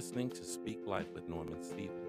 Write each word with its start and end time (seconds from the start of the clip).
listening 0.00 0.30
to 0.30 0.42
Speak 0.42 0.86
Life 0.86 1.12
with 1.12 1.28
Norman 1.28 1.62
Stevens, 1.62 2.08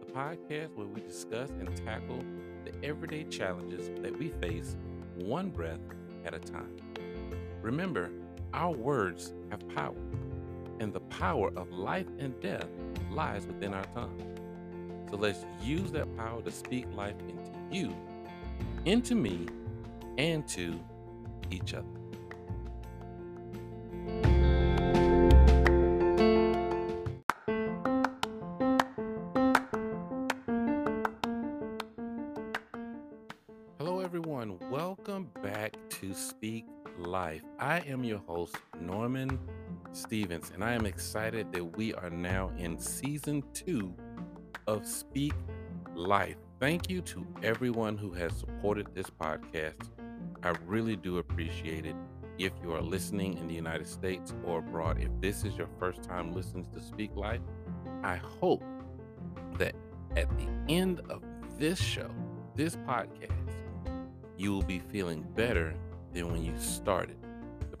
the 0.00 0.12
podcast 0.12 0.74
where 0.74 0.88
we 0.88 1.00
discuss 1.00 1.48
and 1.50 1.68
tackle 1.86 2.24
the 2.64 2.72
everyday 2.84 3.22
challenges 3.22 3.88
that 4.02 4.18
we 4.18 4.30
face 4.30 4.76
one 5.14 5.48
breath 5.48 5.78
at 6.24 6.34
a 6.34 6.40
time. 6.40 6.76
Remember, 7.62 8.10
our 8.52 8.72
words 8.72 9.32
have 9.52 9.60
power, 9.76 9.94
and 10.80 10.92
the 10.92 11.02
power 11.02 11.52
of 11.54 11.70
life 11.70 12.08
and 12.18 12.34
death 12.40 12.66
lies 13.12 13.46
within 13.46 13.74
our 13.74 13.84
tongue. 13.94 14.20
So 15.08 15.16
let's 15.16 15.46
use 15.62 15.92
that 15.92 16.16
power 16.16 16.42
to 16.42 16.50
speak 16.50 16.86
life 16.96 17.14
into 17.28 17.52
you, 17.70 17.94
into 18.86 19.14
me, 19.14 19.46
and 20.18 20.48
to 20.48 20.80
each 21.52 21.74
other. 21.74 21.93
Your 38.14 38.22
host, 38.28 38.56
Norman 38.80 39.40
Stevens, 39.90 40.52
and 40.54 40.62
I 40.62 40.72
am 40.72 40.86
excited 40.86 41.52
that 41.52 41.76
we 41.76 41.94
are 41.94 42.10
now 42.10 42.52
in 42.56 42.78
season 42.78 43.42
two 43.52 43.92
of 44.68 44.86
Speak 44.86 45.34
Life. 45.96 46.36
Thank 46.60 46.88
you 46.88 47.00
to 47.02 47.26
everyone 47.42 47.96
who 47.96 48.12
has 48.12 48.32
supported 48.36 48.86
this 48.94 49.10
podcast. 49.10 49.90
I 50.44 50.50
really 50.64 50.94
do 50.94 51.18
appreciate 51.18 51.86
it. 51.86 51.96
If 52.38 52.52
you 52.62 52.72
are 52.72 52.80
listening 52.80 53.36
in 53.38 53.48
the 53.48 53.54
United 53.54 53.88
States 53.88 54.32
or 54.46 54.60
abroad, 54.60 55.00
if 55.00 55.10
this 55.20 55.44
is 55.44 55.56
your 55.56 55.68
first 55.80 56.04
time 56.04 56.32
listening 56.32 56.68
to 56.72 56.80
Speak 56.80 57.16
Life, 57.16 57.40
I 58.04 58.14
hope 58.14 58.62
that 59.58 59.74
at 60.16 60.28
the 60.38 60.46
end 60.72 61.00
of 61.10 61.20
this 61.58 61.80
show, 61.80 62.10
this 62.54 62.76
podcast, 62.76 63.32
you 64.36 64.52
will 64.52 64.62
be 64.62 64.78
feeling 64.78 65.26
better 65.34 65.74
than 66.12 66.30
when 66.30 66.44
you 66.44 66.54
started. 66.58 67.16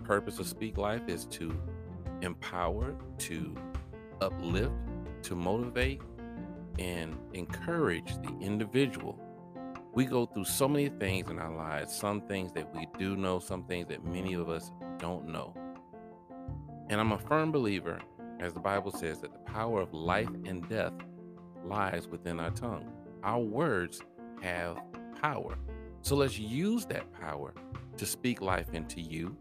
Purpose 0.04 0.38
of 0.38 0.46
Speak 0.46 0.76
Life 0.76 1.08
is 1.08 1.24
to 1.26 1.56
empower, 2.20 2.94
to 3.18 3.54
uplift, 4.20 4.74
to 5.22 5.34
motivate, 5.34 6.02
and 6.78 7.16
encourage 7.32 8.14
the 8.16 8.36
individual. 8.40 9.18
We 9.94 10.04
go 10.04 10.26
through 10.26 10.44
so 10.44 10.68
many 10.68 10.88
things 10.88 11.30
in 11.30 11.38
our 11.38 11.54
lives, 11.54 11.94
some 11.94 12.20
things 12.22 12.52
that 12.52 12.74
we 12.74 12.86
do 12.98 13.16
know, 13.16 13.38
some 13.38 13.64
things 13.64 13.88
that 13.88 14.04
many 14.04 14.34
of 14.34 14.48
us 14.48 14.72
don't 14.98 15.28
know. 15.28 15.54
And 16.90 17.00
I'm 17.00 17.12
a 17.12 17.18
firm 17.18 17.50
believer, 17.50 17.98
as 18.40 18.52
the 18.52 18.60
Bible 18.60 18.90
says, 18.90 19.20
that 19.20 19.32
the 19.32 19.50
power 19.50 19.80
of 19.80 19.94
life 19.94 20.28
and 20.44 20.68
death 20.68 20.92
lies 21.64 22.08
within 22.08 22.40
our 22.40 22.50
tongue. 22.50 22.90
Our 23.22 23.40
words 23.40 24.02
have 24.42 24.78
power. 25.22 25.56
So 26.02 26.16
let's 26.16 26.38
use 26.38 26.84
that 26.86 27.10
power 27.12 27.54
to 27.96 28.04
speak 28.04 28.42
life 28.42 28.66
into 28.74 29.00
you, 29.00 29.36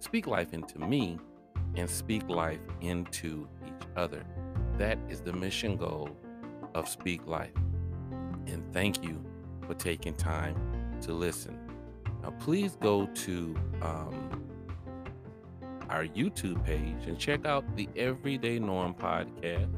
speak 0.00 0.26
life 0.26 0.52
into 0.52 0.78
me, 0.78 1.18
and 1.76 1.88
speak 1.88 2.28
life 2.28 2.60
into 2.80 3.48
each 3.64 3.86
other. 3.96 4.24
That 4.78 4.98
is 5.08 5.20
the 5.20 5.32
mission 5.32 5.76
goal 5.76 6.10
of 6.74 6.88
Speak 6.88 7.26
Life. 7.26 7.54
And 8.46 8.64
thank 8.72 9.04
you 9.04 9.24
for 9.66 9.74
taking 9.74 10.14
time 10.14 10.56
to 11.02 11.12
listen. 11.12 11.58
Now, 12.22 12.30
please 12.40 12.76
go 12.80 13.06
to 13.06 13.56
um, 13.82 14.44
our 15.88 16.04
YouTube 16.04 16.64
page 16.64 17.06
and 17.06 17.18
check 17.18 17.46
out 17.46 17.76
the 17.76 17.88
Everyday 17.96 18.58
Norm 18.58 18.94
podcast. 18.94 19.70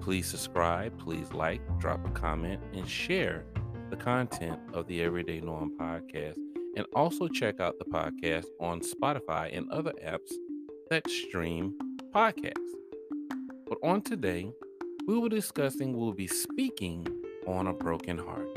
Please 0.00 0.26
subscribe, 0.26 0.98
please 0.98 1.32
like, 1.32 1.60
drop 1.78 2.04
a 2.06 2.10
comment, 2.10 2.62
and 2.72 2.88
share 2.88 3.44
the 3.90 3.96
content 3.96 4.58
of 4.72 4.86
the 4.86 5.02
Everyday 5.02 5.40
Norm 5.40 5.72
podcast. 5.78 6.38
And 6.80 6.88
also 6.94 7.28
check 7.28 7.60
out 7.60 7.78
the 7.78 7.84
podcast 7.84 8.46
on 8.58 8.80
Spotify 8.80 9.54
and 9.54 9.70
other 9.70 9.92
apps 10.02 10.32
that 10.88 11.06
stream 11.10 11.74
podcasts. 12.10 12.54
But 13.68 13.76
on 13.82 14.00
today, 14.00 14.50
we 15.06 15.12
will 15.12 15.28
be 15.28 15.36
discussing, 15.36 15.94
we'll 15.94 16.14
be 16.14 16.26
speaking 16.26 17.06
on 17.46 17.66
a 17.66 17.74
broken 17.74 18.16
heart. 18.16 18.48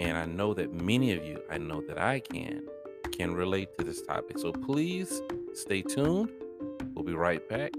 And 0.00 0.18
I 0.18 0.26
know 0.26 0.52
that 0.52 0.72
many 0.72 1.12
of 1.12 1.24
you, 1.24 1.40
I 1.48 1.58
know 1.58 1.80
that 1.86 1.96
I 1.96 2.18
can, 2.18 2.66
can 3.12 3.32
relate 3.32 3.68
to 3.78 3.84
this 3.84 4.02
topic. 4.02 4.40
So 4.40 4.50
please 4.50 5.22
stay 5.52 5.82
tuned. 5.82 6.30
We'll 6.92 7.04
be 7.04 7.14
right 7.14 7.48
back. 7.48 7.70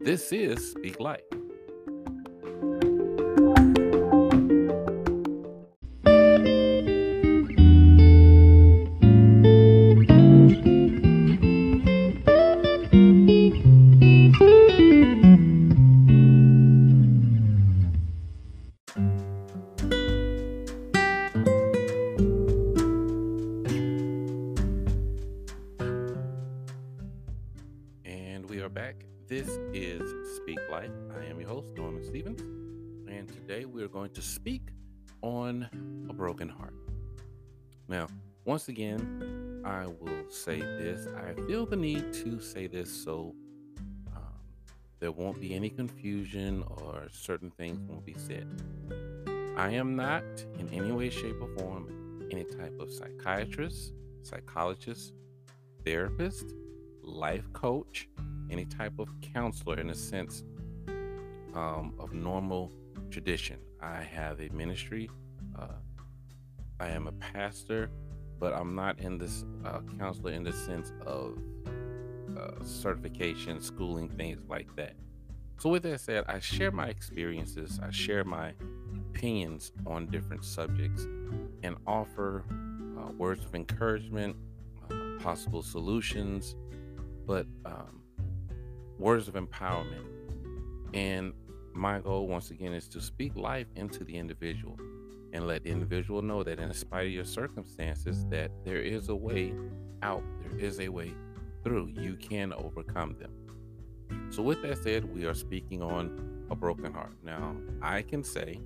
This 0.00 0.32
is 0.32 0.72
Speak 0.72 0.98
Life. 0.98 1.35
On 35.64 36.06
a 36.10 36.12
broken 36.12 36.48
heart. 36.48 36.74
Now, 37.88 38.08
once 38.44 38.68
again, 38.68 39.62
I 39.64 39.86
will 39.86 40.30
say 40.30 40.60
this. 40.60 41.06
I 41.16 41.34
feel 41.46 41.66
the 41.66 41.76
need 41.76 42.12
to 42.14 42.40
say 42.40 42.66
this 42.66 42.90
so 42.90 43.34
um, 44.14 44.22
there 45.00 45.12
won't 45.12 45.40
be 45.40 45.54
any 45.54 45.70
confusion 45.70 46.64
or 46.68 47.08
certain 47.10 47.50
things 47.50 47.78
won't 47.88 48.04
be 48.04 48.14
said. 48.14 48.46
I 49.56 49.70
am 49.70 49.96
not 49.96 50.24
in 50.58 50.68
any 50.72 50.92
way, 50.92 51.10
shape, 51.10 51.36
or 51.40 51.48
form 51.58 52.28
any 52.30 52.44
type 52.44 52.78
of 52.78 52.92
psychiatrist, 52.92 53.92
psychologist, 54.22 55.12
therapist, 55.84 56.54
life 57.02 57.50
coach, 57.52 58.08
any 58.50 58.64
type 58.66 58.98
of 58.98 59.08
counselor 59.20 59.78
in 59.80 59.90
a 59.90 59.94
sense 59.94 60.44
um, 61.54 61.94
of 61.98 62.12
normal 62.12 62.72
tradition. 63.10 63.58
I 63.80 64.02
have 64.02 64.40
a 64.40 64.48
ministry. 64.50 65.08
Uh, 65.58 65.66
I 66.78 66.88
am 66.88 67.06
a 67.06 67.12
pastor, 67.12 67.90
but 68.38 68.52
I'm 68.52 68.74
not 68.74 68.98
in 69.00 69.18
this 69.18 69.44
uh, 69.64 69.80
counselor 69.98 70.32
in 70.32 70.42
the 70.42 70.52
sense 70.52 70.92
of 71.06 71.38
uh, 72.36 72.62
certification, 72.62 73.60
schooling, 73.60 74.08
things 74.08 74.42
like 74.48 74.74
that. 74.76 74.94
So, 75.58 75.70
with 75.70 75.84
that 75.84 76.00
said, 76.00 76.24
I 76.28 76.38
share 76.38 76.70
my 76.70 76.88
experiences, 76.88 77.80
I 77.82 77.90
share 77.90 78.24
my 78.24 78.52
opinions 78.94 79.72
on 79.86 80.06
different 80.06 80.44
subjects, 80.44 81.06
and 81.62 81.76
offer 81.86 82.44
uh, 82.98 83.12
words 83.12 83.42
of 83.44 83.54
encouragement, 83.54 84.36
uh, 84.90 84.94
possible 85.22 85.62
solutions, 85.62 86.56
but 87.26 87.46
um, 87.64 88.02
words 88.98 89.28
of 89.28 89.34
empowerment. 89.34 90.04
And 90.92 91.32
my 91.72 92.00
goal, 92.00 92.26
once 92.26 92.50
again, 92.50 92.74
is 92.74 92.86
to 92.88 93.00
speak 93.00 93.34
life 93.34 93.66
into 93.76 94.04
the 94.04 94.16
individual 94.16 94.78
and 95.32 95.46
let 95.46 95.62
the 95.62 95.70
mm-hmm. 95.70 95.82
individual 95.82 96.22
know 96.22 96.42
that 96.42 96.58
in 96.58 96.72
spite 96.72 97.06
of 97.06 97.12
your 97.12 97.24
circumstances, 97.24 98.24
that 98.30 98.50
there 98.64 98.80
is 98.80 99.08
a 99.08 99.14
way 99.14 99.54
out, 100.02 100.22
there 100.40 100.58
is 100.58 100.80
a 100.80 100.88
way 100.88 101.12
through. 101.62 101.88
You 101.94 102.16
can 102.16 102.52
overcome 102.52 103.16
them. 103.18 103.32
So, 104.30 104.42
with 104.42 104.62
that 104.62 104.78
said, 104.82 105.04
we 105.04 105.24
are 105.24 105.34
speaking 105.34 105.82
on 105.82 106.46
a 106.50 106.54
broken 106.54 106.92
heart. 106.92 107.14
Now, 107.24 107.56
I 107.82 108.02
can 108.02 108.22
say 108.22 108.60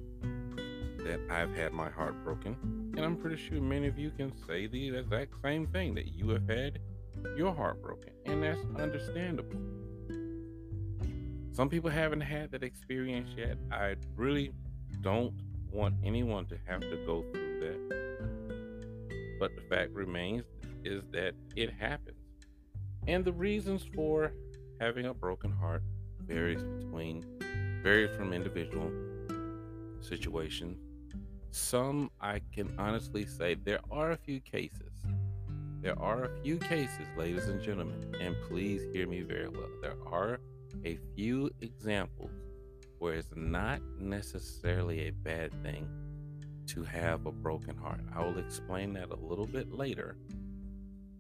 that 0.99 1.21
I've 1.31 1.55
had 1.55 1.73
my 1.73 1.89
heart 1.89 2.23
broken, 2.23 2.57
and 2.97 3.01
I'm 3.01 3.17
pretty 3.17 3.37
sure 3.37 3.61
many 3.61 3.87
of 3.87 3.99
you 3.99 4.11
can 4.11 4.33
say 4.47 4.67
the 4.67 4.97
exact 4.97 5.33
same 5.43 5.67
thing 5.67 5.95
that 5.95 6.13
you 6.13 6.29
have 6.31 6.49
had 6.49 6.79
your 7.37 7.55
heart 7.55 7.83
broken, 7.83 8.13
and 8.27 8.43
that's 8.43 8.61
understandable. 8.79 9.59
Some 11.53 11.69
people 11.69 11.91
haven't 11.91 12.21
had 12.21 12.53
that 12.53 12.63
experience 12.63 13.31
yet. 13.37 13.59
I 13.73 13.97
really 14.17 14.53
don't 15.01 15.35
want 15.73 15.95
anyone 16.05 16.47
to 16.47 16.57
have 16.67 16.81
to 16.81 16.97
go 17.07 17.25
through 17.33 17.61
that. 17.61 19.39
But 19.39 19.55
the 19.57 19.63
fact 19.63 19.93
remains 19.93 20.45
is 20.85 21.03
that 21.13 21.35
it 21.57 21.73
happens. 21.73 22.17
And 23.07 23.25
the 23.25 23.33
reasons 23.33 23.87
for 23.95 24.33
having 24.79 25.07
a 25.07 25.15
broken 25.15 25.51
heart 25.51 25.83
varies 26.21 26.63
between 26.63 27.25
varies 27.83 28.15
from 28.17 28.33
individual 28.33 28.91
situation. 30.01 30.77
Some 31.51 32.11
I 32.21 32.41
can 32.53 32.75
honestly 32.79 33.25
say 33.27 33.55
there 33.55 33.81
are 33.91 34.13
a 34.13 34.17
few 34.17 34.41
cases 34.41 34.91
there 35.83 35.99
are 35.99 36.25
a 36.25 36.43
few 36.43 36.59
cases, 36.59 37.07
ladies 37.17 37.49
and 37.49 37.63
gentlemen, 37.63 38.15
and 38.21 38.37
please 38.49 38.83
hear 38.93 39.07
me 39.07 39.23
very 39.23 39.49
well. 39.49 39.71
There 39.81 39.97
are 40.07 40.39
a 40.85 40.99
few 41.17 41.51
examples 41.63 42.33
where 43.01 43.15
it's 43.15 43.35
not 43.35 43.81
necessarily 43.99 45.09
a 45.09 45.11
bad 45.11 45.51
thing 45.63 45.89
to 46.67 46.83
have 46.85 47.25
a 47.25 47.33
broken 47.33 47.75
heart. 47.75 48.03
I 48.15 48.23
will 48.23 48.39
explain 48.39 48.93
that 48.93 49.11
a 49.11 49.17
little 49.17 49.47
bit 49.47 49.73
later. 49.73 50.19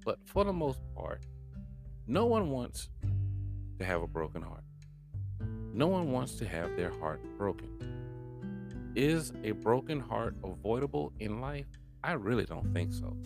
But 0.04 0.18
for 0.26 0.44
the 0.44 0.52
most 0.52 0.78
part, 0.94 1.24
no 2.06 2.26
one 2.26 2.50
wants 2.50 2.90
to 3.78 3.84
have 3.84 4.02
a 4.02 4.06
broken 4.06 4.42
heart. 4.42 4.62
No 5.72 5.86
one 5.86 6.12
wants 6.12 6.34
to 6.34 6.46
have 6.46 6.76
their 6.76 6.90
heart 7.00 7.22
broken. 7.38 7.70
Is 8.94 9.32
a 9.42 9.52
broken 9.52 10.00
heart 10.00 10.36
avoidable 10.44 11.14
in 11.18 11.40
life? 11.40 11.66
I 12.04 12.12
really 12.12 12.44
don't 12.44 12.74
think 12.74 12.92
so. 12.92 13.16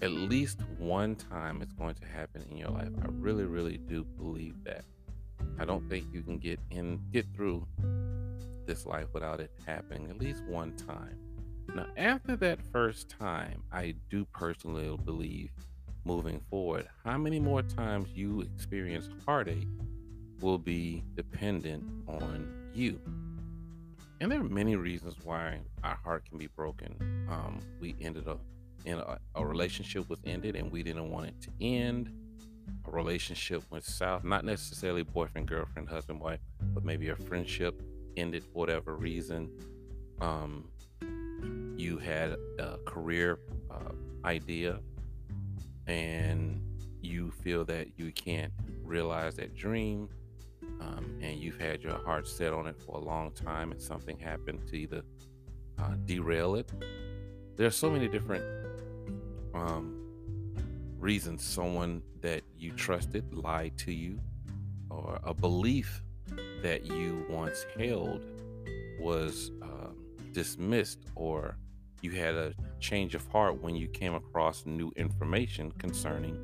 At 0.00 0.10
least 0.10 0.60
one 0.78 1.16
time 1.16 1.60
it's 1.60 1.74
going 1.74 1.96
to 1.96 2.06
happen 2.06 2.46
in 2.50 2.56
your 2.56 2.70
life. 2.70 2.92
I 3.02 3.08
really, 3.10 3.44
really 3.44 3.76
do 3.76 4.04
believe 4.04 4.64
that. 4.64 4.86
I 5.58 5.64
don't 5.64 5.88
think 5.88 6.06
you 6.12 6.22
can 6.22 6.38
get 6.38 6.60
in, 6.70 7.00
get 7.12 7.26
through 7.34 7.66
this 8.66 8.86
life 8.86 9.06
without 9.12 9.40
it 9.40 9.50
happening 9.66 10.10
at 10.10 10.18
least 10.18 10.44
one 10.44 10.74
time. 10.76 11.18
Now, 11.74 11.86
after 11.96 12.36
that 12.36 12.60
first 12.72 13.08
time, 13.08 13.62
I 13.72 13.94
do 14.10 14.24
personally 14.26 14.96
believe 15.04 15.50
moving 16.04 16.40
forward, 16.50 16.86
how 17.04 17.18
many 17.18 17.40
more 17.40 17.62
times 17.62 18.08
you 18.14 18.42
experience 18.42 19.08
heartache 19.24 19.66
will 20.40 20.58
be 20.58 21.02
dependent 21.16 21.84
on 22.06 22.70
you. 22.72 23.00
And 24.20 24.30
there 24.30 24.40
are 24.40 24.44
many 24.44 24.76
reasons 24.76 25.16
why 25.24 25.60
our 25.82 25.98
heart 26.02 26.24
can 26.28 26.38
be 26.38 26.46
broken. 26.46 27.26
Um, 27.28 27.60
we 27.80 27.96
ended 28.00 28.28
up 28.28 28.40
in 28.84 28.98
a, 28.98 29.18
a 29.34 29.44
relationship 29.44 30.08
was 30.08 30.20
ended 30.24 30.54
and 30.56 30.70
we 30.70 30.82
didn't 30.82 31.10
want 31.10 31.26
it 31.26 31.34
to 31.42 31.50
end. 31.60 32.12
A 32.86 32.90
relationship 32.90 33.62
went 33.70 33.84
south, 33.84 34.24
not 34.24 34.44
necessarily 34.44 35.02
boyfriend, 35.02 35.48
girlfriend, 35.48 35.88
husband, 35.88 36.20
wife, 36.20 36.40
but 36.74 36.84
maybe 36.84 37.08
a 37.08 37.16
friendship 37.16 37.82
ended 38.16 38.44
for 38.44 38.50
whatever 38.60 38.96
reason. 38.96 39.50
Um, 40.20 40.68
you 41.76 41.98
had 41.98 42.36
a 42.58 42.78
career 42.86 43.38
uh, 43.70 43.92
idea 44.24 44.80
and 45.86 46.60
you 47.02 47.30
feel 47.30 47.64
that 47.64 47.88
you 47.96 48.10
can't 48.12 48.52
realize 48.82 49.36
that 49.36 49.54
dream 49.54 50.08
um, 50.80 51.18
and 51.22 51.38
you've 51.38 51.60
had 51.60 51.82
your 51.82 51.98
heart 52.04 52.26
set 52.26 52.52
on 52.52 52.66
it 52.66 52.76
for 52.84 52.96
a 52.96 53.00
long 53.00 53.30
time 53.32 53.70
and 53.72 53.80
something 53.80 54.18
happened 54.18 54.66
to 54.66 54.76
either 54.76 55.02
uh, 55.78 55.94
derail 56.06 56.56
it 56.56 56.72
there 57.56 57.66
are 57.66 57.70
so 57.70 57.90
many 57.90 58.08
different 58.08 58.44
um, 59.54 59.95
reasons 60.98 61.44
someone 61.44 62.02
that 62.20 62.42
you 62.58 62.72
trusted 62.72 63.34
lied 63.34 63.76
to 63.78 63.92
you 63.92 64.18
or 64.90 65.18
a 65.24 65.34
belief 65.34 66.02
that 66.62 66.86
you 66.86 67.24
once 67.28 67.66
held 67.78 68.24
was 68.98 69.50
um, 69.62 69.96
dismissed 70.32 71.00
or 71.14 71.56
you 72.02 72.10
had 72.10 72.34
a 72.34 72.54
change 72.80 73.14
of 73.14 73.26
heart 73.28 73.60
when 73.62 73.74
you 73.74 73.88
came 73.88 74.14
across 74.14 74.64
new 74.66 74.92
information 74.96 75.70
concerning 75.72 76.38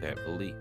that 0.00 0.16
belief. 0.24 0.54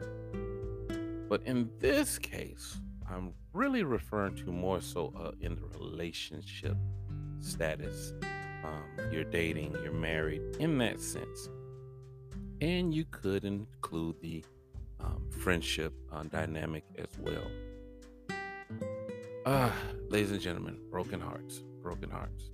But 1.30 1.44
in 1.44 1.70
this 1.80 2.20
case, 2.20 2.80
I'm 3.10 3.34
really 3.54 3.84
referring 3.84 4.36
to 4.38 4.52
more 4.52 4.82
so 4.82 5.14
uh, 5.18 5.32
in 5.40 5.56
the 5.56 5.66
relationship 5.78 6.78
status. 7.40 8.14
Um, 8.64 8.84
you're 9.12 9.24
dating, 9.24 9.76
you're 9.84 9.94
married, 9.94 10.42
in 10.60 10.78
that 10.80 11.02
sense. 11.02 11.50
And 12.62 12.94
you 12.94 13.06
could 13.10 13.44
include 13.44 14.22
the 14.22 14.46
um, 15.00 15.28
friendship 15.32 15.94
uh, 16.12 16.22
dynamic 16.24 16.84
as 16.96 17.08
well. 17.18 17.50
Ah, 19.48 19.76
ladies 20.10 20.30
and 20.30 20.40
gentlemen, 20.40 20.78
broken 20.92 21.20
hearts, 21.20 21.64
broken 21.82 22.12
hearts, 22.12 22.52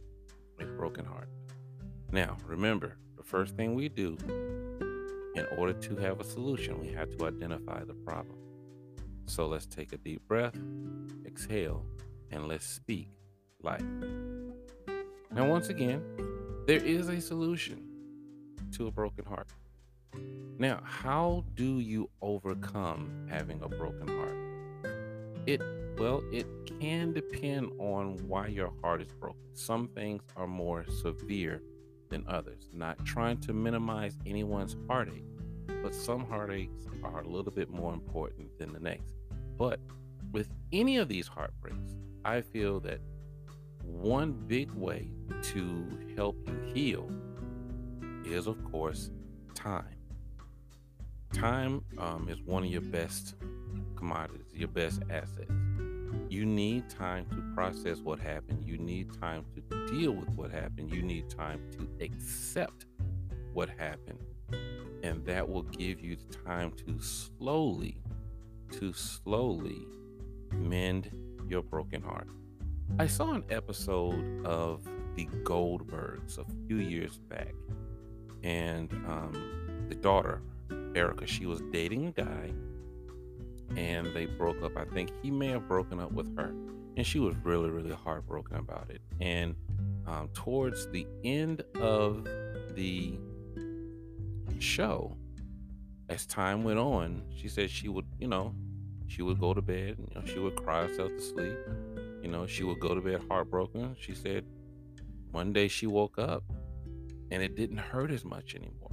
a 0.61 0.63
broken 0.63 1.03
heart. 1.03 1.27
Now, 2.13 2.37
remember, 2.45 2.95
the 3.17 3.23
first 3.23 3.57
thing 3.57 3.75
we 3.75 3.89
do 3.89 4.15
in 5.35 5.45
order 5.57 5.73
to 5.73 5.97
have 5.97 6.21
a 6.21 6.23
solution, 6.23 6.79
we 6.79 6.87
have 6.93 7.17
to 7.17 7.27
identify 7.27 7.83
the 7.83 7.93
problem. 7.93 8.37
So 9.25 9.45
let's 9.45 9.65
take 9.65 9.91
a 9.91 9.97
deep 9.97 10.25
breath, 10.25 10.55
exhale, 11.25 11.85
and 12.31 12.47
let's 12.47 12.65
speak 12.65 13.09
life. 13.61 13.83
Now, 15.31 15.49
once 15.49 15.67
again, 15.67 16.01
there 16.65 16.81
is 16.81 17.09
a 17.09 17.19
solution 17.19 17.83
to 18.71 18.87
a 18.87 18.91
broken 18.91 19.25
heart. 19.25 19.49
Now, 20.59 20.81
how 20.83 21.45
do 21.53 21.79
you 21.79 22.09
overcome 22.19 23.27
having 23.29 23.61
a 23.61 23.69
broken 23.69 24.07
heart? 24.07 24.37
It 25.45 25.61
well, 25.99 26.23
it 26.31 26.47
can 26.79 27.13
depend 27.13 27.71
on 27.79 28.17
why 28.27 28.47
your 28.47 28.71
heart 28.81 29.01
is 29.01 29.11
broken. 29.13 29.39
Some 29.53 29.87
things 29.89 30.21
are 30.35 30.47
more 30.47 30.85
severe 31.01 31.61
than 32.09 32.23
others, 32.27 32.69
not 32.73 33.03
trying 33.05 33.39
to 33.41 33.53
minimize 33.53 34.17
anyone's 34.25 34.75
heartache, 34.87 35.25
but 35.83 35.93
some 35.93 36.25
heartaches 36.25 36.87
are 37.03 37.21
a 37.21 37.27
little 37.27 37.51
bit 37.51 37.69
more 37.69 37.93
important 37.93 38.57
than 38.57 38.73
the 38.73 38.79
next. 38.79 39.15
But 39.57 39.79
with 40.31 40.49
any 40.71 40.97
of 40.97 41.07
these 41.07 41.27
heartbreaks, 41.27 41.95
I 42.25 42.41
feel 42.41 42.79
that 42.81 42.99
one 43.83 44.33
big 44.33 44.71
way 44.71 45.09
to 45.41 45.87
help 46.15 46.37
you 46.47 46.73
heal 46.73 47.11
is, 48.25 48.47
of 48.47 48.63
course, 48.71 49.11
time. 49.55 49.96
Time 51.39 51.83
um, 51.99 52.27
is 52.29 52.41
one 52.41 52.63
of 52.63 52.69
your 52.71 52.81
best 52.81 53.35
commodities, 53.95 54.47
your 54.55 54.69
best 54.69 55.03
assets. 55.11 55.51
You 56.29 56.47
need 56.47 56.89
time 56.89 57.27
to 57.29 57.43
process 57.53 57.99
what 57.99 58.19
happened. 58.19 58.63
You 58.65 58.79
need 58.79 59.13
time 59.21 59.45
to 59.53 59.85
deal 59.85 60.13
with 60.13 60.29
what 60.29 60.49
happened. 60.49 60.91
You 60.91 61.03
need 61.03 61.29
time 61.29 61.61
to 61.73 61.87
accept 62.03 62.87
what 63.53 63.69
happened. 63.69 64.17
And 65.03 65.23
that 65.25 65.47
will 65.47 65.61
give 65.61 66.01
you 66.01 66.15
the 66.15 66.37
time 66.37 66.71
to 66.87 66.99
slowly, 66.99 68.01
to 68.71 68.91
slowly 68.91 69.85
mend 70.51 71.11
your 71.47 71.61
broken 71.61 72.01
heart. 72.01 72.29
I 72.97 73.05
saw 73.05 73.33
an 73.33 73.43
episode 73.51 74.43
of 74.43 74.81
The 75.15 75.27
Goldbergs 75.43 76.39
a 76.39 76.45
few 76.65 76.77
years 76.77 77.19
back, 77.29 77.53
and 78.41 78.91
um, 79.05 79.85
the 79.87 79.95
daughter, 79.95 80.41
Erica, 80.97 81.27
she 81.27 81.45
was 81.45 81.61
dating 81.71 82.07
a 82.07 82.11
guy 82.11 82.51
and 83.75 84.07
they 84.15 84.25
broke 84.25 84.61
up. 84.63 84.75
I 84.75 84.85
think 84.85 85.11
he 85.21 85.29
may 85.29 85.49
have 85.49 85.67
broken 85.67 85.99
up 85.99 86.11
with 86.11 86.35
her, 86.37 86.53
and 86.95 87.05
she 87.05 87.19
was 87.19 87.35
really, 87.43 87.69
really 87.69 87.93
heartbroken 87.93 88.57
about 88.57 88.89
it. 88.89 89.01
And 89.21 89.55
um, 90.07 90.29
towards 90.33 90.89
the 90.89 91.05
end 91.23 91.63
of 91.79 92.23
the 92.75 93.19
show, 94.59 95.15
as 96.09 96.25
time 96.25 96.63
went 96.63 96.79
on, 96.79 97.23
she 97.35 97.47
said 97.47 97.69
she 97.69 97.89
would, 97.89 98.05
you 98.19 98.27
know, 98.27 98.55
she 99.07 99.21
would 99.21 99.39
go 99.39 99.53
to 99.53 99.61
bed, 99.61 99.97
you 99.99 100.15
know, 100.15 100.25
she 100.25 100.39
would 100.39 100.55
cry 100.55 100.87
herself 100.87 101.11
to 101.11 101.21
sleep. 101.21 101.57
You 102.21 102.29
know, 102.29 102.47
she 102.47 102.63
would 102.63 102.79
go 102.79 102.95
to 102.95 103.01
bed 103.01 103.21
heartbroken. 103.29 103.95
She 103.99 104.15
said 104.15 104.45
one 105.31 105.53
day 105.53 105.67
she 105.67 105.85
woke 105.85 106.17
up 106.17 106.43
and 107.29 107.43
it 107.43 107.55
didn't 107.55 107.77
hurt 107.77 108.11
as 108.11 108.25
much 108.25 108.55
anymore 108.55 108.86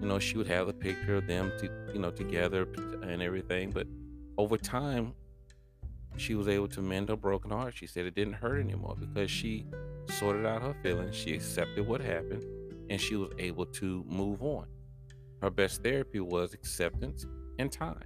you 0.00 0.06
know, 0.06 0.18
she 0.18 0.36
would 0.36 0.46
have 0.46 0.68
a 0.68 0.72
picture 0.72 1.16
of 1.16 1.26
them, 1.26 1.52
to, 1.58 1.70
you 1.92 1.98
know, 1.98 2.10
together 2.10 2.68
and 3.02 3.22
everything. 3.22 3.70
But 3.70 3.86
over 4.36 4.56
time, 4.56 5.14
she 6.16 6.34
was 6.34 6.48
able 6.48 6.68
to 6.68 6.82
mend 6.82 7.08
her 7.08 7.16
broken 7.16 7.50
heart. 7.50 7.74
She 7.76 7.86
said 7.86 8.06
it 8.06 8.14
didn't 8.14 8.34
hurt 8.34 8.60
anymore 8.60 8.96
because 8.98 9.30
she 9.30 9.66
sorted 10.18 10.46
out 10.46 10.62
her 10.62 10.74
feelings. 10.82 11.14
She 11.14 11.34
accepted 11.34 11.86
what 11.86 12.00
happened, 12.00 12.44
and 12.90 13.00
she 13.00 13.16
was 13.16 13.30
able 13.38 13.66
to 13.66 14.04
move 14.08 14.42
on. 14.42 14.66
Her 15.40 15.50
best 15.50 15.82
therapy 15.82 16.20
was 16.20 16.54
acceptance 16.54 17.26
and 17.58 17.70
time. 17.70 18.04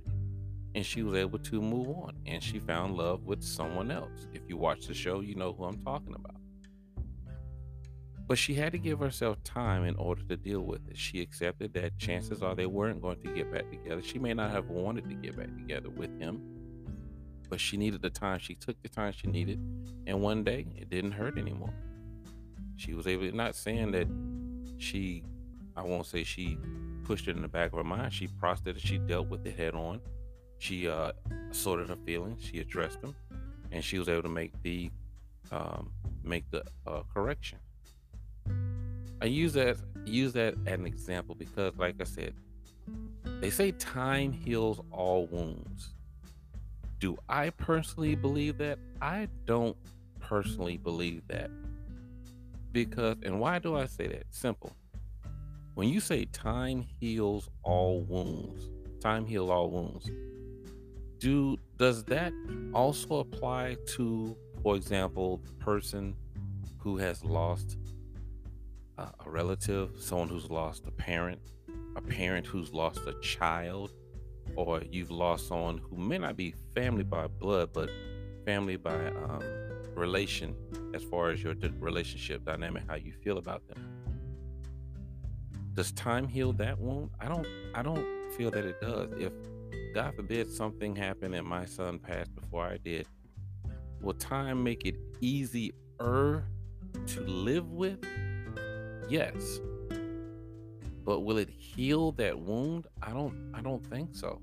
And 0.74 0.84
she 0.84 1.02
was 1.02 1.14
able 1.14 1.38
to 1.38 1.60
move 1.60 1.88
on, 1.88 2.14
and 2.26 2.42
she 2.42 2.58
found 2.58 2.96
love 2.96 3.24
with 3.26 3.42
someone 3.42 3.90
else. 3.90 4.26
If 4.32 4.42
you 4.48 4.56
watch 4.56 4.86
the 4.86 4.94
show, 4.94 5.20
you 5.20 5.34
know 5.34 5.52
who 5.52 5.64
I'm 5.64 5.78
talking 5.82 6.14
about. 6.14 6.41
But 8.32 8.38
she 8.38 8.54
had 8.54 8.72
to 8.72 8.78
give 8.78 8.98
herself 8.98 9.44
time 9.44 9.84
in 9.84 9.94
order 9.96 10.22
to 10.22 10.38
deal 10.38 10.62
with 10.62 10.88
it. 10.88 10.96
She 10.96 11.20
accepted 11.20 11.74
that 11.74 11.98
chances 11.98 12.42
are 12.42 12.54
they 12.54 12.64
weren't 12.64 13.02
going 13.02 13.20
to 13.20 13.28
get 13.28 13.52
back 13.52 13.68
together. 13.68 14.00
She 14.00 14.18
may 14.18 14.32
not 14.32 14.52
have 14.52 14.70
wanted 14.70 15.06
to 15.10 15.14
get 15.14 15.36
back 15.36 15.54
together 15.54 15.90
with 15.90 16.18
him, 16.18 16.40
but 17.50 17.60
she 17.60 17.76
needed 17.76 18.00
the 18.00 18.08
time. 18.08 18.38
She 18.38 18.54
took 18.54 18.80
the 18.80 18.88
time 18.88 19.12
she 19.12 19.26
needed, 19.26 19.60
and 20.06 20.22
one 20.22 20.44
day 20.44 20.64
it 20.74 20.88
didn't 20.88 21.12
hurt 21.12 21.36
anymore. 21.36 21.74
She 22.76 22.94
was 22.94 23.06
able, 23.06 23.28
to, 23.28 23.36
not 23.36 23.54
saying 23.54 23.90
that 23.90 24.08
she, 24.78 25.24
I 25.76 25.82
won't 25.82 26.06
say 26.06 26.24
she 26.24 26.56
pushed 27.04 27.28
it 27.28 27.36
in 27.36 27.42
the 27.42 27.48
back 27.48 27.72
of 27.72 27.76
her 27.76 27.84
mind. 27.84 28.14
She 28.14 28.28
processed 28.28 28.66
it, 28.66 28.80
she 28.80 28.96
dealt 28.96 29.28
with 29.28 29.46
it 29.46 29.58
head 29.58 29.74
on. 29.74 30.00
She 30.58 30.88
uh, 30.88 31.12
sorted 31.50 31.90
her 31.90 31.98
feelings, 32.06 32.42
she 32.42 32.60
addressed 32.60 33.02
them, 33.02 33.14
and 33.70 33.84
she 33.84 33.98
was 33.98 34.08
able 34.08 34.22
to 34.22 34.30
make 34.30 34.54
the 34.62 34.90
um, 35.50 35.92
make 36.24 36.50
the 36.50 36.64
uh, 36.86 37.02
correction. 37.12 37.58
I 39.22 39.26
use 39.26 39.52
that 39.52 39.76
use 40.04 40.32
that 40.32 40.54
as 40.66 40.80
an 40.80 40.84
example 40.84 41.36
because, 41.36 41.76
like 41.78 41.94
I 42.00 42.04
said, 42.04 42.34
they 43.40 43.50
say 43.50 43.70
time 43.70 44.32
heals 44.32 44.80
all 44.90 45.26
wounds. 45.26 45.94
Do 46.98 47.16
I 47.28 47.50
personally 47.50 48.16
believe 48.16 48.58
that? 48.58 48.80
I 49.00 49.28
don't 49.44 49.76
personally 50.18 50.76
believe 50.76 51.22
that. 51.28 51.52
Because, 52.72 53.16
and 53.22 53.38
why 53.38 53.60
do 53.60 53.76
I 53.76 53.86
say 53.86 54.08
that? 54.08 54.24
Simple. 54.30 54.72
When 55.74 55.88
you 55.88 56.00
say 56.00 56.24
time 56.24 56.84
heals 56.98 57.48
all 57.62 58.00
wounds, 58.02 58.70
time 58.98 59.24
heals 59.24 59.50
all 59.50 59.70
wounds, 59.70 60.10
do 61.18 61.56
does 61.76 62.02
that 62.04 62.32
also 62.74 63.20
apply 63.20 63.76
to, 63.94 64.36
for 64.64 64.74
example, 64.74 65.40
the 65.46 65.52
person 65.64 66.16
who 66.78 66.96
has 66.96 67.22
lost 67.24 67.76
uh, 69.02 69.10
a 69.26 69.30
relative, 69.30 69.90
someone 69.98 70.28
who's 70.28 70.50
lost 70.50 70.84
a 70.86 70.90
parent, 70.90 71.40
a 71.96 72.00
parent 72.00 72.46
who's 72.46 72.72
lost 72.72 73.00
a 73.06 73.14
child, 73.20 73.92
or 74.56 74.82
you've 74.90 75.10
lost 75.10 75.48
someone 75.48 75.78
who 75.78 75.96
may 75.96 76.18
not 76.18 76.36
be 76.36 76.54
family 76.74 77.04
by 77.04 77.26
blood, 77.26 77.70
but 77.72 77.90
family 78.44 78.76
by 78.76 79.08
um, 79.08 79.42
relation, 79.94 80.54
as 80.94 81.02
far 81.02 81.30
as 81.30 81.42
your 81.42 81.54
relationship 81.78 82.44
dynamic, 82.44 82.84
how 82.88 82.94
you 82.94 83.12
feel 83.12 83.38
about 83.38 83.66
them. 83.68 83.88
Does 85.74 85.92
time 85.92 86.28
heal 86.28 86.52
that 86.54 86.78
wound? 86.78 87.10
I 87.18 87.28
don't. 87.28 87.46
I 87.74 87.82
don't 87.82 88.06
feel 88.36 88.50
that 88.50 88.64
it 88.64 88.80
does. 88.80 89.08
If 89.16 89.32
God 89.94 90.14
forbid 90.14 90.50
something 90.50 90.94
happened 90.94 91.34
and 91.34 91.46
my 91.46 91.64
son 91.64 91.98
passed 91.98 92.34
before 92.34 92.66
I 92.66 92.76
did, 92.76 93.06
will 94.02 94.12
time 94.12 94.62
make 94.62 94.84
it 94.84 94.96
easier 95.20 95.72
to 95.98 97.20
live 97.26 97.72
with? 97.72 98.04
Yes. 99.08 99.60
But 101.04 101.20
will 101.20 101.38
it 101.38 101.50
heal 101.50 102.12
that 102.12 102.38
wound? 102.38 102.86
I 103.02 103.10
don't 103.10 103.52
I 103.54 103.60
don't 103.60 103.84
think 103.86 104.14
so. 104.14 104.40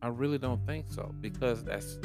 I 0.00 0.08
really 0.08 0.38
don't 0.38 0.64
think 0.66 0.86
so 0.88 1.14
because 1.20 1.64
that's 1.64 1.98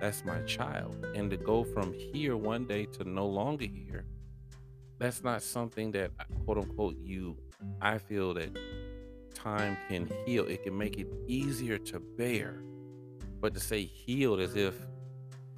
that's 0.00 0.24
my 0.24 0.40
child 0.42 1.04
and 1.14 1.30
to 1.30 1.36
go 1.36 1.62
from 1.62 1.92
here 1.92 2.36
one 2.36 2.66
day 2.66 2.86
to 2.86 3.04
no 3.04 3.26
longer 3.26 3.66
here 3.66 4.06
that's 4.98 5.22
not 5.22 5.42
something 5.42 5.90
that 5.92 6.10
uh, 6.18 6.24
quote 6.44 6.58
unquote 6.58 6.96
you 7.02 7.36
I 7.80 7.98
feel 7.98 8.34
that 8.34 8.56
time 9.34 9.76
can 9.88 10.10
heal. 10.26 10.46
It 10.46 10.62
can 10.62 10.76
make 10.76 10.98
it 10.98 11.08
easier 11.26 11.78
to 11.78 12.00
bear. 12.00 12.62
But 13.40 13.54
to 13.54 13.60
say 13.60 13.84
healed 13.84 14.40
as 14.40 14.56
if 14.56 14.74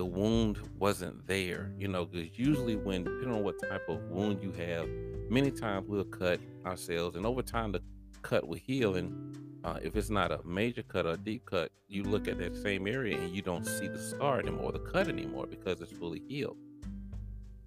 the 0.02 0.06
wound 0.06 0.58
wasn't 0.80 1.24
there, 1.28 1.70
you 1.78 1.86
know, 1.86 2.04
because 2.04 2.36
usually 2.36 2.74
when 2.74 3.04
depending 3.04 3.30
on 3.30 3.44
what 3.44 3.54
type 3.70 3.88
of 3.88 4.02
wound 4.10 4.42
you 4.42 4.50
have, 4.50 4.88
many 5.30 5.48
times 5.48 5.86
we'll 5.88 6.02
cut 6.02 6.40
ourselves, 6.66 7.14
and 7.14 7.24
over 7.24 7.40
time 7.40 7.70
the 7.70 7.80
cut 8.22 8.48
will 8.48 8.58
heal. 8.58 8.96
And 8.96 9.60
uh, 9.62 9.78
if 9.80 9.94
it's 9.94 10.10
not 10.10 10.32
a 10.32 10.40
major 10.44 10.82
cut 10.82 11.06
or 11.06 11.12
a 11.12 11.16
deep 11.16 11.46
cut, 11.46 11.70
you 11.86 12.02
look 12.02 12.26
at 12.26 12.36
that 12.38 12.56
same 12.56 12.88
area 12.88 13.16
and 13.16 13.32
you 13.32 13.42
don't 13.42 13.64
see 13.64 13.86
the 13.86 13.96
scar 13.96 14.40
anymore, 14.40 14.72
the 14.72 14.80
cut 14.80 15.06
anymore, 15.06 15.46
because 15.46 15.80
it's 15.80 15.92
fully 15.92 16.20
healed. 16.26 16.56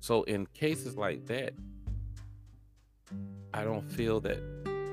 So 0.02 0.24
in 0.24 0.46
cases 0.48 0.98
like 0.98 1.26
that, 1.28 1.54
I 3.54 3.64
don't 3.64 3.90
feel 3.90 4.20
that 4.20 4.42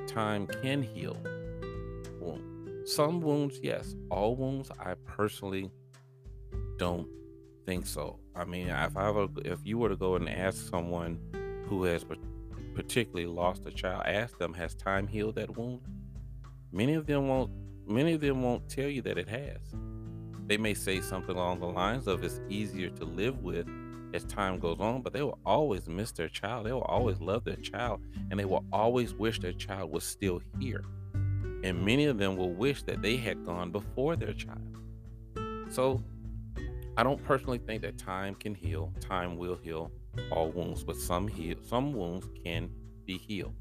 time 0.07 0.47
can 0.47 0.81
heal 0.81 1.17
wounds. 2.21 2.93
Some 2.95 3.21
wounds, 3.21 3.59
yes. 3.61 3.97
All 4.13 4.37
wounds, 4.37 4.71
I 4.79 4.95
personally 4.95 5.73
don't 6.79 7.09
think 7.67 7.87
so. 7.87 8.19
I 8.35 8.45
mean, 8.45 8.69
if 8.69 8.97
I 8.97 9.11
were, 9.11 9.29
if 9.45 9.61
you 9.65 9.79
were 9.79 9.89
to 9.89 9.97
go 9.97 10.17
and 10.17 10.29
ask 10.29 10.69
someone 10.69 11.19
who 11.67 11.85
has 11.85 12.05
particularly 12.75 13.27
lost 13.27 13.67
a 13.67 13.71
child, 13.71 14.03
ask 14.07 14.39
them, 14.39 14.55
has 14.55 14.75
time 14.75 15.07
healed 15.07 15.37
that 15.37 15.57
wound? 15.57 15.81
Many 16.73 16.95
of 16.95 17.07
them 17.07 17.29
won't. 17.29 17.51
Many 17.87 18.15
of 18.15 18.21
them 18.21 18.43
won't 18.43 18.69
tell 18.69 18.89
you 18.89 19.03
that 19.03 19.19
it 19.19 19.29
has. 19.29 19.59
They 20.47 20.57
may 20.57 20.75
say 20.75 21.01
something 21.01 21.35
along 21.35 21.61
the 21.61 21.67
lines 21.67 22.07
of 22.07 22.23
it's 22.23 22.41
easier 22.49 22.91
to 22.91 23.05
live 23.05 23.43
with 23.43 23.69
as 24.15 24.25
time 24.25 24.59
goes 24.59 24.79
on, 24.81 25.03
but 25.03 25.13
they 25.13 25.23
will 25.23 25.39
always 25.45 25.89
miss 25.89 26.13
their 26.13 26.29
child. 26.29 26.67
They 26.67 26.73
will 26.73 26.83
always 26.83 27.21
love 27.21 27.45
their 27.45 27.57
child, 27.57 28.01
and 28.31 28.39
they 28.39 28.45
will 28.45 28.65
always 28.73 29.15
wish 29.15 29.41
their 29.41 29.53
child 29.53 29.91
was 29.91 30.05
still 30.05 30.41
here. 30.61 30.85
And 31.65 31.85
many 31.85 32.07
of 32.07 32.19
them 32.19 32.37
will 32.37 32.53
wish 32.53 32.83
that 32.85 33.03
they 33.03 33.17
had 33.17 33.45
gone 33.45 33.71
before 33.71 34.17
their 34.17 34.33
child. 34.33 34.77
So 35.71 36.03
I 36.97 37.03
don't 37.03 37.23
personally 37.25 37.59
think 37.59 37.83
that 37.83 37.97
time 37.97 38.35
can 38.35 38.55
heal. 38.55 38.93
Time 39.01 39.37
will 39.37 39.57
heal 39.57 39.91
all 40.31 40.51
wounds, 40.51 40.85
but 40.85 40.97
some 40.97 41.27
heal 41.27 41.57
some 41.67 41.93
wounds 41.93 42.29
can 42.45 42.71
be 43.07 43.17
healed. 43.17 43.55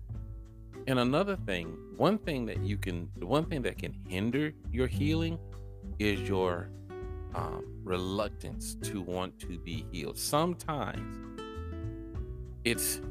And 0.87 0.99
another 0.99 1.37
thing, 1.45 1.77
one 1.95 2.17
thing 2.17 2.45
that 2.47 2.61
you 2.61 2.77
can 2.77 3.09
one 3.19 3.45
thing 3.45 3.61
that 3.61 3.77
can 3.77 3.93
hinder 4.07 4.51
your 4.71 4.87
healing 4.87 5.39
is 5.99 6.19
your 6.27 6.69
um, 7.35 7.65
reluctance 7.83 8.75
to 8.81 9.01
want 9.01 9.39
to 9.39 9.57
be 9.59 9.85
healed. 9.91 10.17
Sometimes 10.17 11.37
it's 12.63 13.01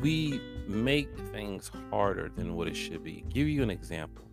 we 0.00 0.40
make 0.66 1.08
things 1.30 1.70
harder 1.90 2.30
than 2.34 2.56
what 2.56 2.66
it 2.66 2.74
should 2.74 3.04
be. 3.04 3.24
Give 3.28 3.48
you 3.48 3.62
an 3.62 3.70
example. 3.70 4.24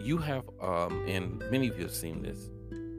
You 0.00 0.18
have, 0.18 0.44
um, 0.60 1.04
and 1.06 1.38
many 1.50 1.68
of 1.68 1.76
you 1.76 1.84
have 1.84 1.94
seen 1.94 2.22
this. 2.22 2.50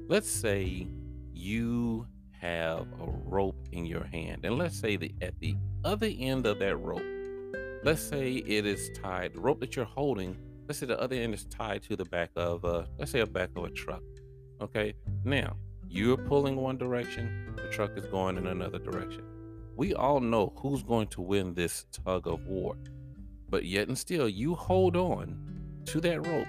Let's 0.07 0.29
say 0.29 0.87
you 1.33 2.07
have 2.39 2.87
a 2.99 3.09
rope 3.25 3.67
in 3.71 3.85
your 3.85 4.03
hand, 4.03 4.45
and 4.45 4.57
let's 4.57 4.79
say 4.79 4.95
that 4.97 5.11
at 5.21 5.39
the 5.39 5.55
other 5.83 6.09
end 6.17 6.45
of 6.45 6.59
that 6.59 6.77
rope, 6.77 7.03
let's 7.83 8.01
say 8.01 8.33
it 8.33 8.65
is 8.65 8.89
tied. 9.01 9.33
The 9.33 9.39
rope 9.39 9.59
that 9.61 9.75
you're 9.75 9.85
holding 9.85 10.37
let's 10.67 10.79
say 10.79 10.85
the 10.85 10.99
other 10.99 11.15
end 11.15 11.33
is 11.33 11.45
tied 11.45 11.83
to 11.83 11.95
the 11.95 12.05
back 12.05 12.31
of 12.35 12.63
a 12.63 12.87
let's 12.97 13.11
say 13.11 13.19
a 13.19 13.27
back 13.27 13.49
of 13.55 13.65
a 13.65 13.69
truck 13.69 14.01
okay 14.61 14.93
now 15.23 15.55
you're 15.89 16.17
pulling 16.17 16.55
one 16.55 16.77
direction 16.77 17.53
the 17.55 17.67
truck 17.69 17.91
is 17.97 18.05
going 18.05 18.37
in 18.37 18.47
another 18.47 18.79
direction 18.79 19.23
we 19.75 19.93
all 19.93 20.19
know 20.19 20.53
who's 20.57 20.83
going 20.83 21.07
to 21.07 21.21
win 21.21 21.53
this 21.53 21.85
tug 21.91 22.27
of 22.27 22.45
war 22.47 22.75
but 23.49 23.65
yet 23.65 23.87
and 23.87 23.97
still 23.97 24.29
you 24.29 24.55
hold 24.55 24.95
on 24.95 25.37
to 25.85 25.99
that 25.99 26.25
rope 26.25 26.47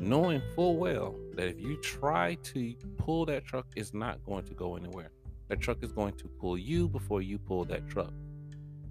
knowing 0.00 0.42
full 0.54 0.76
well 0.76 1.14
that 1.34 1.46
if 1.48 1.60
you 1.60 1.76
try 1.76 2.34
to 2.42 2.74
pull 2.96 3.26
that 3.26 3.44
truck 3.44 3.66
it's 3.76 3.94
not 3.94 4.22
going 4.24 4.44
to 4.44 4.54
go 4.54 4.76
anywhere 4.76 5.10
that 5.48 5.60
truck 5.60 5.78
is 5.82 5.92
going 5.92 6.14
to 6.14 6.28
pull 6.28 6.56
you 6.56 6.88
before 6.88 7.22
you 7.22 7.38
pull 7.38 7.64
that 7.64 7.88
truck 7.88 8.12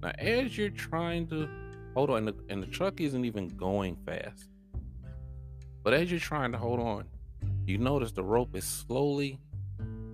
now 0.02 0.12
as 0.20 0.58
you're 0.58 0.70
trying 0.70 1.28
to 1.28 1.50
hold 1.94 2.10
on, 2.10 2.20
and 2.20 2.28
the, 2.28 2.36
and 2.50 2.64
the 2.64 2.68
truck 2.68 3.02
isn't 3.02 3.26
even 3.26 3.50
going 3.50 3.98
fast. 4.06 4.50
But 5.84 5.94
as 5.94 6.12
you're 6.12 6.20
trying 6.20 6.52
to 6.52 6.58
hold 6.58 6.80
on, 6.80 7.06
you 7.66 7.78
notice 7.78 8.12
the 8.12 8.24
rope 8.24 8.56
is 8.56 8.64
slowly, 8.64 9.40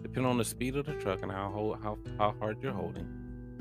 depending 0.02 0.26
on 0.26 0.38
the 0.38 0.46
speed 0.46 0.76
of 0.76 0.86
the 0.86 0.94
truck 0.94 1.22
and 1.22 1.32
how 1.32 1.50
hold, 1.50 1.82
how 1.82 1.98
how 2.18 2.36
hard 2.40 2.62
you're 2.62 2.74
holding, 2.74 3.08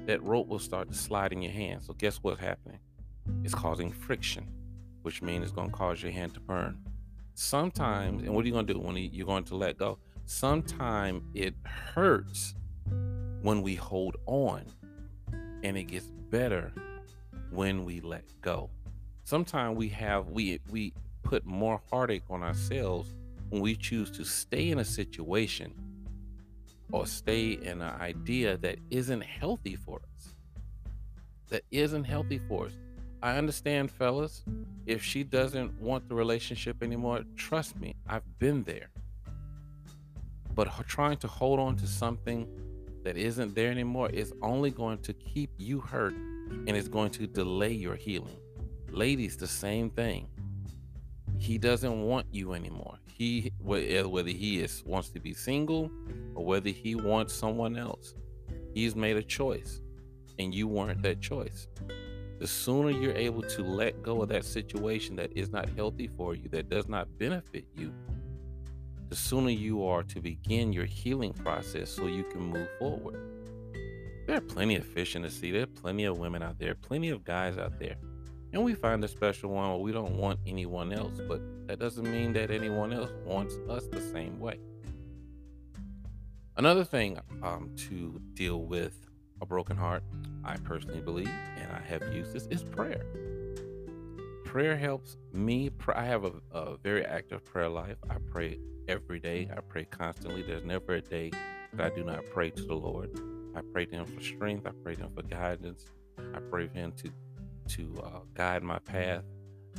that 0.07 0.23
rope 0.23 0.49
will 0.49 0.59
start 0.59 0.89
to 0.89 0.95
slide 0.95 1.33
in 1.33 1.43
your 1.43 1.53
hand. 1.53 1.83
So 1.83 1.95
guess 1.95 2.19
what's 2.19 2.41
happening? 2.41 2.79
It's 3.43 3.55
causing 3.55 3.93
friction, 3.93 4.49
which 5.03 5.23
means 5.23 5.45
it's 5.45 5.53
going 5.53 5.71
to 5.71 5.77
cause 5.77 6.03
your 6.03 6.13
hand 6.13 6.35
to 6.35 6.41
burn. 6.41 6.79
Sometimes, 7.35 8.23
and 8.23 8.35
what 8.35 8.45
are 8.45 8.47
you 8.47 8.53
going 8.53 8.67
to 8.67 8.75
do 8.75 8.79
when 8.79 8.97
you're 8.97 9.27
going 9.27 9.45
to 9.45 9.57
let 9.57 9.77
go? 9.77 9.99
Sometimes 10.25 11.23
it 11.35 11.55
hurts 11.65 12.55
when 13.43 13.61
we 13.61 13.75
hold 13.75 14.17
on, 14.27 14.65
and 15.63 15.77
it 15.77 15.85
gets 15.85 16.07
better 16.31 16.73
when 17.51 17.85
we 17.85 18.01
let 18.01 18.25
go. 18.41 18.71
Sometimes 19.25 19.77
we 19.77 19.89
have 19.89 20.29
we 20.29 20.61
we 20.71 20.95
put 21.23 21.45
more 21.45 21.81
heartache 21.91 22.23
on 22.31 22.43
ourselves 22.43 23.13
when 23.49 23.61
we 23.61 23.75
choose 23.75 24.11
to 24.13 24.25
stay 24.25 24.71
in 24.71 24.79
a 24.79 24.85
situation 24.85 25.75
or 26.93 27.07
stay 27.07 27.53
in 27.53 27.83
an 27.83 28.01
idea 28.01 28.57
that 28.59 28.79
isn't 28.91 29.23
healthy 29.23 29.75
for 29.75 30.01
us. 30.17 30.35
That 31.49 31.63
isn't 31.71 32.05
healthy 32.05 32.39
for 32.39 32.67
us. 32.67 32.73
I 33.25 33.39
understand, 33.39 33.91
fellas, 33.91 34.43
if 34.85 35.03
she 35.03 35.25
doesn't 35.25 35.81
want 35.81 36.11
the 36.11 36.15
relationship 36.15 36.83
anymore, 36.83 37.23
trust 37.37 37.75
me, 37.81 37.97
I've 38.07 38.39
been 38.39 38.65
there. 38.65 38.91
But 40.55 40.69
trying 40.87 41.17
to 41.17 41.27
hold 41.27 41.59
on 41.59 41.75
to 41.77 41.87
something 41.87 42.47
that 43.03 43.17
isn't 43.17 43.55
there 43.55 43.71
anymore 43.71 44.11
is 44.11 44.35
only 44.43 44.71
going 44.71 44.99
to 44.99 45.15
keep 45.15 45.51
you 45.57 45.81
hurt 45.81 46.13
and 46.13 46.77
it's 46.77 46.87
going 46.87 47.13
to 47.13 47.27
delay 47.27 47.73
your 47.73 47.97
healing. 47.97 48.37
Ladies, 48.91 49.39
the 49.39 49.49
same 49.49 49.89
thing. 49.89 50.29
He 51.39 51.57
doesn't 51.57 52.03
want 52.03 52.27
you 52.31 52.53
anymore. 52.53 52.99
He 53.07 53.53
uh, 53.67 54.07
whether 54.07 54.29
he 54.29 54.61
is 54.61 54.83
wants 54.85 55.09
to 55.09 55.19
be 55.19 55.33
single 55.33 55.91
or 56.35 56.45
whether 56.45 56.69
he 56.69 56.95
wants 56.95 57.33
someone 57.33 57.79
else. 57.79 58.15
He's 58.75 58.95
made 58.95 59.17
a 59.17 59.23
choice 59.23 59.81
and 60.39 60.55
you 60.55 60.69
weren't 60.69 61.01
that 61.05 61.23
choice. 61.23 61.69
The 62.45 62.49
sooner 62.49 62.91
you're 62.91 63.17
able 63.17 63.41
to 63.41 63.63
let 63.63 64.03
go 64.03 64.21
of 64.21 64.29
that 64.29 64.45
situation 64.45 65.17
that 65.17 65.35
is 65.35 65.49
not 65.49 65.67
healthy 65.71 66.09
for 66.09 66.35
you, 66.35 66.47
that 66.51 66.69
does 66.69 66.89
not 66.91 67.09
benefit 67.17 67.65
you, 67.75 67.91
the 69.09 69.17
sooner 69.17 69.49
you 69.49 69.87
are 69.87 70.03
to 70.03 70.21
begin 70.21 70.71
your 70.71 70.85
healing 70.85 71.33
process 71.33 71.89
so 71.89 72.07
you 72.07 72.23
can 72.25 72.43
move 72.43 72.69
forward. 72.79 73.19
There 74.27 74.37
are 74.37 74.43
plenty 74.43 74.77
of 74.77 74.85
fish 74.85 75.17
in 75.17 75.23
the 75.23 75.31
sea. 75.31 75.53
There 75.53 75.63
are 75.63 75.67
plenty 75.67 76.05
of 76.05 76.19
women 76.19 76.43
out 76.43 76.59
there, 76.59 76.75
plenty 76.75 77.09
of 77.09 77.25
guys 77.25 77.57
out 77.57 77.79
there. 77.79 77.97
and 78.53 78.63
we 78.63 78.75
find 78.75 79.03
a 79.03 79.09
special 79.09 79.49
one 79.49 79.71
where 79.71 79.79
we 79.79 79.93
don't 79.93 80.19
want 80.19 80.39
anyone 80.47 80.93
else, 80.93 81.19
but 81.27 81.41
that 81.67 81.79
doesn't 81.79 82.05
mean 82.05 82.35
that 82.35 82.51
anyone 82.51 82.93
else 82.93 83.11
wants 83.25 83.57
us 83.71 83.87
the 83.87 84.03
same 84.03 84.39
way. 84.39 84.61
Another 86.59 86.85
thing 86.85 87.19
um, 87.43 87.71
to 87.89 88.21
deal 88.35 88.67
with 88.67 89.04
a 89.41 89.47
broken 89.47 89.77
heart, 89.77 90.03
I 90.45 90.57
personally 90.57 91.01
believe, 91.01 91.31
and 91.57 91.71
I 91.73 91.81
have 91.81 92.13
used 92.15 92.33
this, 92.33 92.47
is 92.47 92.63
prayer. 92.63 93.05
Prayer 94.45 94.77
helps 94.77 95.17
me. 95.33 95.71
I 95.95 96.05
have 96.05 96.25
a, 96.25 96.33
a 96.53 96.77
very 96.77 97.05
active 97.05 97.45
prayer 97.45 97.69
life. 97.69 97.97
I 98.09 98.17
pray 98.31 98.59
every 98.89 99.19
day. 99.19 99.49
I 99.55 99.61
pray 99.61 99.85
constantly. 99.85 100.43
There's 100.43 100.65
never 100.65 100.95
a 100.95 101.01
day 101.01 101.31
that 101.73 101.93
I 101.93 101.95
do 101.95 102.05
not 102.05 102.25
pray 102.33 102.51
to 102.51 102.63
the 102.63 102.75
Lord. 102.75 103.11
I 103.57 103.63
pray 103.73 103.87
to 103.87 103.97
Him 103.97 104.07
for 104.07 104.23
strength. 104.23 104.67
I 104.67 104.71
pray 104.83 104.95
to 104.95 105.03
Him 105.03 105.11
for 105.15 105.23
guidance. 105.23 105.87
I 106.19 106.39
pray 106.41 106.69
for 106.69 106.79
Him 106.79 106.93
to 106.99 107.11
to 107.67 108.03
uh, 108.05 108.21
guide 108.35 108.63
my 108.63 108.79
path. 108.79 109.25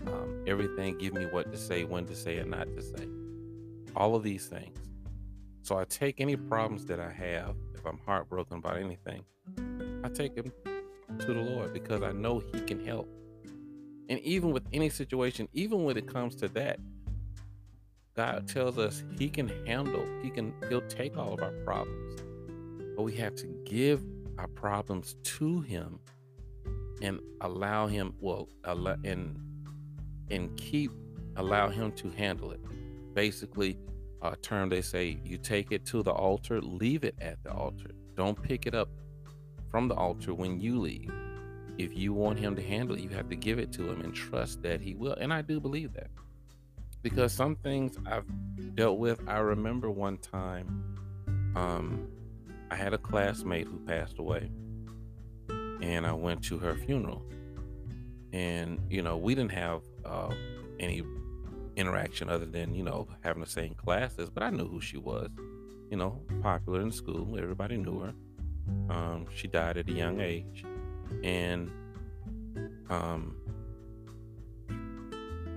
Um, 0.08 0.44
everything, 0.48 0.98
give 0.98 1.14
me 1.14 1.26
what 1.26 1.52
to 1.52 1.58
say, 1.58 1.84
when 1.84 2.06
to 2.08 2.16
say, 2.16 2.38
and 2.38 2.52
not 2.52 2.68
to 2.76 2.82
say. 2.82 3.08
All 3.96 4.16
of 4.16 4.24
these 4.24 4.48
things. 4.48 4.78
So 5.62 5.78
I 5.78 5.86
take 5.86 6.20
any 6.20 6.36
problems 6.36 6.86
that 6.88 7.00
I 7.00 7.12
have, 7.12 7.56
I'm 7.86 8.00
heartbroken 8.06 8.58
about 8.58 8.78
anything, 8.78 9.24
I 10.04 10.10
take 10.10 10.36
him 10.36 10.52
to 11.20 11.34
the 11.34 11.42
Lord 11.42 11.74
because 11.74 12.04
I 12.04 12.12
know 12.12 12.40
He 12.40 12.60
can 12.62 12.86
help. 12.86 13.08
And 14.10 14.20
even 14.20 14.52
with 14.52 14.64
any 14.72 14.90
situation, 14.90 15.48
even 15.54 15.84
when 15.84 15.98
it 15.98 16.08
comes 16.08 16.36
to 16.36 16.48
that, 16.50 16.80
God 18.16 18.48
tells 18.48 18.78
us 18.78 19.04
He 19.18 19.30
can 19.30 19.50
handle, 19.66 20.06
He 20.22 20.30
can, 20.30 20.54
He'll 20.70 20.88
take 20.88 21.18
all 21.18 21.34
of 21.34 21.42
our 21.42 21.54
problems. 21.64 22.22
But 22.96 23.04
we 23.04 23.14
have 23.16 23.36
to 23.36 23.48
give 23.66 24.04
our 24.38 24.48
problems 24.48 25.16
to 25.24 25.62
Him 25.62 26.00
and 27.02 27.20
allow 27.42 27.88
him 27.88 28.14
well 28.20 28.50
allow, 28.64 28.96
and 29.04 29.40
and 30.30 30.56
keep 30.58 30.92
allow 31.36 31.70
him 31.70 31.92
to 31.92 32.10
handle 32.10 32.52
it 32.52 32.62
basically 33.14 33.78
a 34.34 34.38
term 34.38 34.70
they 34.70 34.82
say 34.82 35.18
you 35.24 35.38
take 35.38 35.72
it 35.72 35.86
to 35.86 36.04
the 36.04 36.12
altar 36.12 36.62
leave 36.62 37.04
it 37.04 37.16
at 37.20 37.42
the 37.44 37.52
altar. 37.52 37.92
Don't 38.16 38.42
pick 38.42 38.66
it 38.66 38.74
up 38.74 38.90
from 39.70 39.88
the 39.88 39.96
altar 39.96 40.34
when 40.34 40.60
you 40.60 40.80
leave. 40.80 41.12
If 41.78 41.98
you 41.98 42.14
want 42.14 42.40
him 42.40 42.56
to 42.56 42.62
handle 42.62 42.96
it 42.96 43.02
you 43.02 43.10
have 43.10 43.30
to 43.30 43.36
give 43.36 43.60
it 43.60 43.72
to 43.74 43.90
him 43.90 44.02
and 44.02 44.14
trust 44.14 44.62
that 44.64 44.82
he 44.82 44.96
will. 44.96 45.14
And 45.14 45.34
i 45.34 45.42
do 45.42 45.60
believe 45.60 45.94
that. 45.94 46.10
Because 47.02 47.34
some 47.34 47.56
things 47.56 47.98
i've 48.06 48.26
dealt 48.76 48.98
with 48.98 49.20
i 49.28 49.38
remember 49.38 49.90
one 49.92 50.18
time 50.18 50.96
um, 51.56 52.08
i 52.72 52.76
had 52.76 52.94
a 52.94 52.98
classmate 52.98 53.68
who 53.68 53.78
passed 53.80 54.18
away 54.20 54.50
and 55.82 56.06
I 56.06 56.14
went 56.14 56.44
to 56.46 56.58
her 56.60 56.76
funeral. 56.76 57.24
And, 58.34 58.80
you 58.90 59.02
know, 59.02 59.18
we 59.18 59.36
didn't 59.36 59.52
have 59.52 59.82
uh, 60.04 60.34
any 60.80 61.04
interaction 61.76 62.30
other 62.30 62.46
than, 62.46 62.74
you 62.74 62.84
know, 62.84 63.08
having 63.22 63.42
the 63.42 63.50
same 63.50 63.74
classes, 63.74 64.30
but 64.30 64.44
I 64.44 64.50
knew 64.50 64.68
who 64.68 64.82
she 64.82 64.98
was. 64.98 65.30
You 65.92 65.98
know, 65.98 66.22
popular 66.42 66.82
in 66.82 66.92
school, 66.92 67.38
everybody 67.40 67.78
knew 67.78 68.00
her. 68.00 68.14
Um, 68.90 69.28
she 69.34 69.48
died 69.48 69.78
at 69.78 69.88
a 69.88 69.92
young 69.92 70.20
age. 70.20 70.66
And 71.24 71.72
um, 72.90 73.36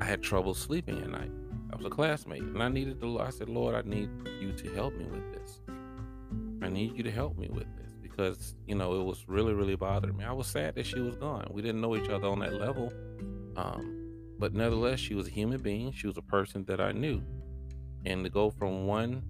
I 0.00 0.04
had 0.04 0.22
trouble 0.22 0.54
sleeping 0.54 1.00
at 1.02 1.10
night. 1.10 1.30
I 1.72 1.76
was 1.76 1.86
a 1.86 1.90
classmate, 1.90 2.42
and 2.42 2.62
I 2.62 2.68
needed 2.68 3.00
to. 3.00 3.20
I 3.20 3.30
said, 3.30 3.48
Lord, 3.48 3.74
I 3.74 3.82
need 3.88 4.10
you 4.40 4.52
to 4.52 4.74
help 4.74 4.94
me 4.96 5.04
with 5.04 5.32
this. 5.32 5.60
I 6.62 6.68
need 6.68 6.96
you 6.96 7.02
to 7.02 7.10
help 7.10 7.36
me 7.36 7.48
with 7.48 7.66
this 7.76 7.92
because 8.02 8.54
you 8.66 8.74
know 8.74 9.00
it 9.00 9.04
was 9.04 9.28
really 9.28 9.52
really 9.52 9.76
bothering 9.76 10.16
me. 10.16 10.24
I 10.24 10.32
was 10.32 10.46
sad 10.46 10.74
that 10.76 10.86
she 10.86 11.00
was 11.00 11.16
gone. 11.16 11.46
We 11.50 11.62
didn't 11.62 11.80
know 11.80 11.96
each 11.96 12.08
other 12.08 12.28
on 12.28 12.40
that 12.40 12.54
level, 12.54 12.92
um, 13.56 13.97
but 14.38 14.54
nevertheless, 14.54 15.00
she 15.00 15.14
was 15.14 15.26
a 15.26 15.30
human 15.30 15.60
being. 15.60 15.92
She 15.92 16.06
was 16.06 16.16
a 16.16 16.22
person 16.22 16.64
that 16.66 16.80
I 16.80 16.92
knew, 16.92 17.20
and 18.04 18.24
to 18.24 18.30
go 18.30 18.50
from 18.50 18.86
one 18.86 19.22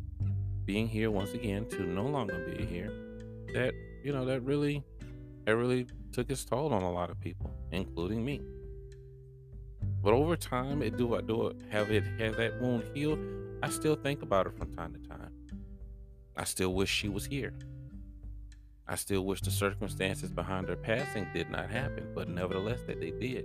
being 0.65 0.87
here 0.87 1.11
once 1.11 1.33
again 1.33 1.67
to 1.71 1.83
no 1.83 2.05
longer 2.05 2.45
being 2.47 2.69
here, 2.69 2.93
that 3.55 3.73
you 4.05 4.13
know 4.13 4.25
that 4.27 4.43
really, 4.43 4.85
that 5.47 5.57
really 5.57 5.87
took 6.13 6.31
its 6.31 6.45
toll 6.45 6.73
on 6.73 6.83
a 6.83 6.91
lot 6.91 7.11
of 7.11 7.19
people, 7.21 7.51
including 7.73 8.25
me. 8.25 8.41
But 10.03 10.13
over 10.13 10.37
time, 10.37 10.83
it 10.83 10.97
do 10.97 11.15
I 11.15 11.23
do 11.23 11.49
it 11.49 11.57
have 11.71 11.91
it 11.91 12.05
have 12.19 12.37
that 12.37 12.61
wound 12.61 12.85
healed? 12.95 13.19
I 13.63 13.71
still 13.71 13.97
think 13.97 14.23
about 14.23 14.47
her 14.47 14.53
from 14.53 14.73
time 14.75 14.95
to 14.95 15.09
time. 15.09 15.33
I 16.37 16.45
still 16.45 16.73
wish 16.73 16.89
she 16.89 17.09
was 17.09 17.27
here. 17.27 17.53
I 18.87 18.95
still 18.95 19.25
wish 19.25 19.41
the 19.41 19.51
circumstances 19.51 20.31
behind 20.31 20.69
her 20.69 20.77
passing 20.77 21.27
did 21.35 21.51
not 21.51 21.69
happen, 21.69 22.13
but 22.15 22.29
nevertheless 22.29 22.81
that 22.87 23.01
they 23.01 23.11
did. 23.11 23.45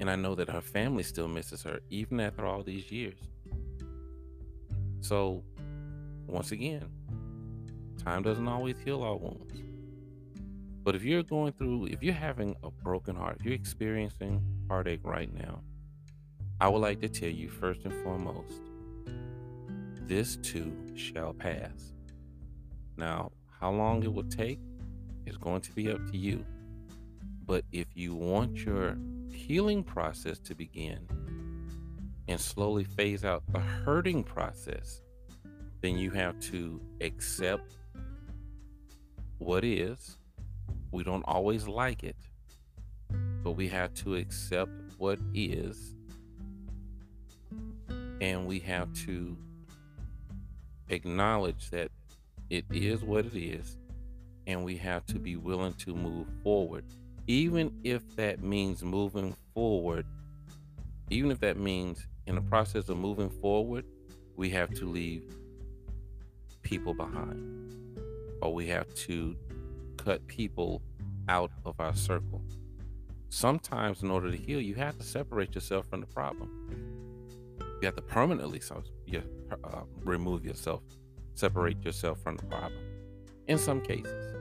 And 0.00 0.10
I 0.10 0.16
know 0.16 0.34
that 0.34 0.48
her 0.48 0.60
family 0.60 1.02
still 1.02 1.28
misses 1.28 1.62
her 1.62 1.80
even 1.90 2.20
after 2.20 2.46
all 2.46 2.62
these 2.62 2.90
years. 2.90 3.18
So, 5.00 5.42
once 6.26 6.52
again, 6.52 6.88
time 8.02 8.22
doesn't 8.22 8.48
always 8.48 8.76
heal 8.84 9.02
all 9.02 9.18
wounds. 9.18 9.62
But 10.82 10.94
if 10.94 11.02
you're 11.02 11.22
going 11.22 11.52
through, 11.52 11.86
if 11.86 12.02
you're 12.02 12.14
having 12.14 12.54
a 12.62 12.70
broken 12.70 13.16
heart, 13.16 13.38
if 13.40 13.44
you're 13.44 13.54
experiencing 13.54 14.40
heartache 14.68 15.00
right 15.02 15.32
now, 15.32 15.60
I 16.60 16.68
would 16.68 16.78
like 16.78 17.00
to 17.00 17.08
tell 17.08 17.28
you 17.28 17.48
first 17.48 17.84
and 17.84 17.92
foremost, 18.02 18.62
this 20.02 20.36
too 20.36 20.72
shall 20.94 21.34
pass. 21.34 21.92
Now, 22.96 23.32
how 23.60 23.72
long 23.72 24.02
it 24.04 24.12
will 24.12 24.28
take 24.28 24.60
is 25.26 25.36
going 25.36 25.60
to 25.62 25.72
be 25.72 25.90
up 25.90 26.04
to 26.10 26.16
you. 26.16 26.44
But 27.44 27.64
if 27.72 27.88
you 27.94 28.14
want 28.14 28.56
your 28.64 28.96
healing 29.36 29.84
process 29.84 30.38
to 30.40 30.54
begin 30.54 31.06
and 32.28 32.40
slowly 32.40 32.84
phase 32.84 33.24
out 33.24 33.42
the 33.52 33.60
hurting 33.60 34.24
process, 34.24 35.02
then 35.80 35.96
you 35.96 36.10
have 36.10 36.38
to 36.40 36.80
accept 37.00 37.76
what 39.38 39.64
is. 39.64 40.16
We 40.90 41.04
don't 41.04 41.22
always 41.24 41.68
like 41.68 42.02
it, 42.02 42.16
but 43.44 43.52
we 43.52 43.68
have 43.68 43.94
to 43.94 44.16
accept 44.16 44.70
what 44.98 45.18
is. 45.34 45.94
And 48.20 48.46
we 48.46 48.58
have 48.60 48.92
to 49.04 49.36
acknowledge 50.88 51.70
that 51.70 51.90
it 52.48 52.64
is 52.70 53.02
what 53.02 53.26
it 53.26 53.38
is, 53.38 53.76
and 54.46 54.64
we 54.64 54.76
have 54.78 55.04
to 55.06 55.18
be 55.18 55.36
willing 55.36 55.74
to 55.74 55.94
move 55.94 56.26
forward, 56.42 56.84
even 57.26 57.72
if 57.84 58.02
that 58.16 58.42
means 58.42 58.82
moving 58.82 59.34
forward. 59.54 60.06
Even 61.10 61.30
if 61.30 61.38
that 61.40 61.56
means 61.56 62.06
in 62.26 62.34
the 62.34 62.40
process 62.40 62.88
of 62.88 62.96
moving 62.96 63.30
forward, 63.30 63.84
we 64.36 64.50
have 64.50 64.72
to 64.74 64.86
leave 64.86 65.22
people 66.62 66.94
behind, 66.94 68.00
or 68.42 68.52
we 68.52 68.66
have 68.66 68.92
to 68.94 69.36
cut 69.96 70.26
people 70.26 70.82
out 71.28 71.50
of 71.64 71.78
our 71.78 71.94
circle. 71.94 72.42
Sometimes, 73.28 74.02
in 74.02 74.10
order 74.10 74.30
to 74.30 74.36
heal, 74.36 74.60
you 74.60 74.74
have 74.74 74.98
to 74.98 75.04
separate 75.04 75.54
yourself 75.54 75.86
from 75.88 76.00
the 76.00 76.06
problem. 76.06 76.50
You 77.80 77.86
have 77.86 77.96
to 77.96 78.02
permanently 78.02 78.60
uh, 78.70 79.80
remove 80.04 80.44
yourself 80.44 80.82
separate 81.36 81.84
yourself 81.84 82.18
from 82.22 82.36
the 82.36 82.44
problem 82.44 82.80
in 83.46 83.58
some 83.58 83.80
cases. 83.80 84.34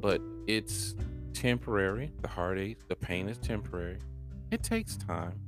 But 0.00 0.20
it's 0.46 0.94
temporary. 1.38 2.10
The 2.20 2.28
heartache, 2.28 2.88
the 2.88 2.96
pain 2.96 3.28
is 3.28 3.38
temporary. 3.38 3.98
It 4.50 4.64
takes 4.64 4.96
time. 4.96 5.40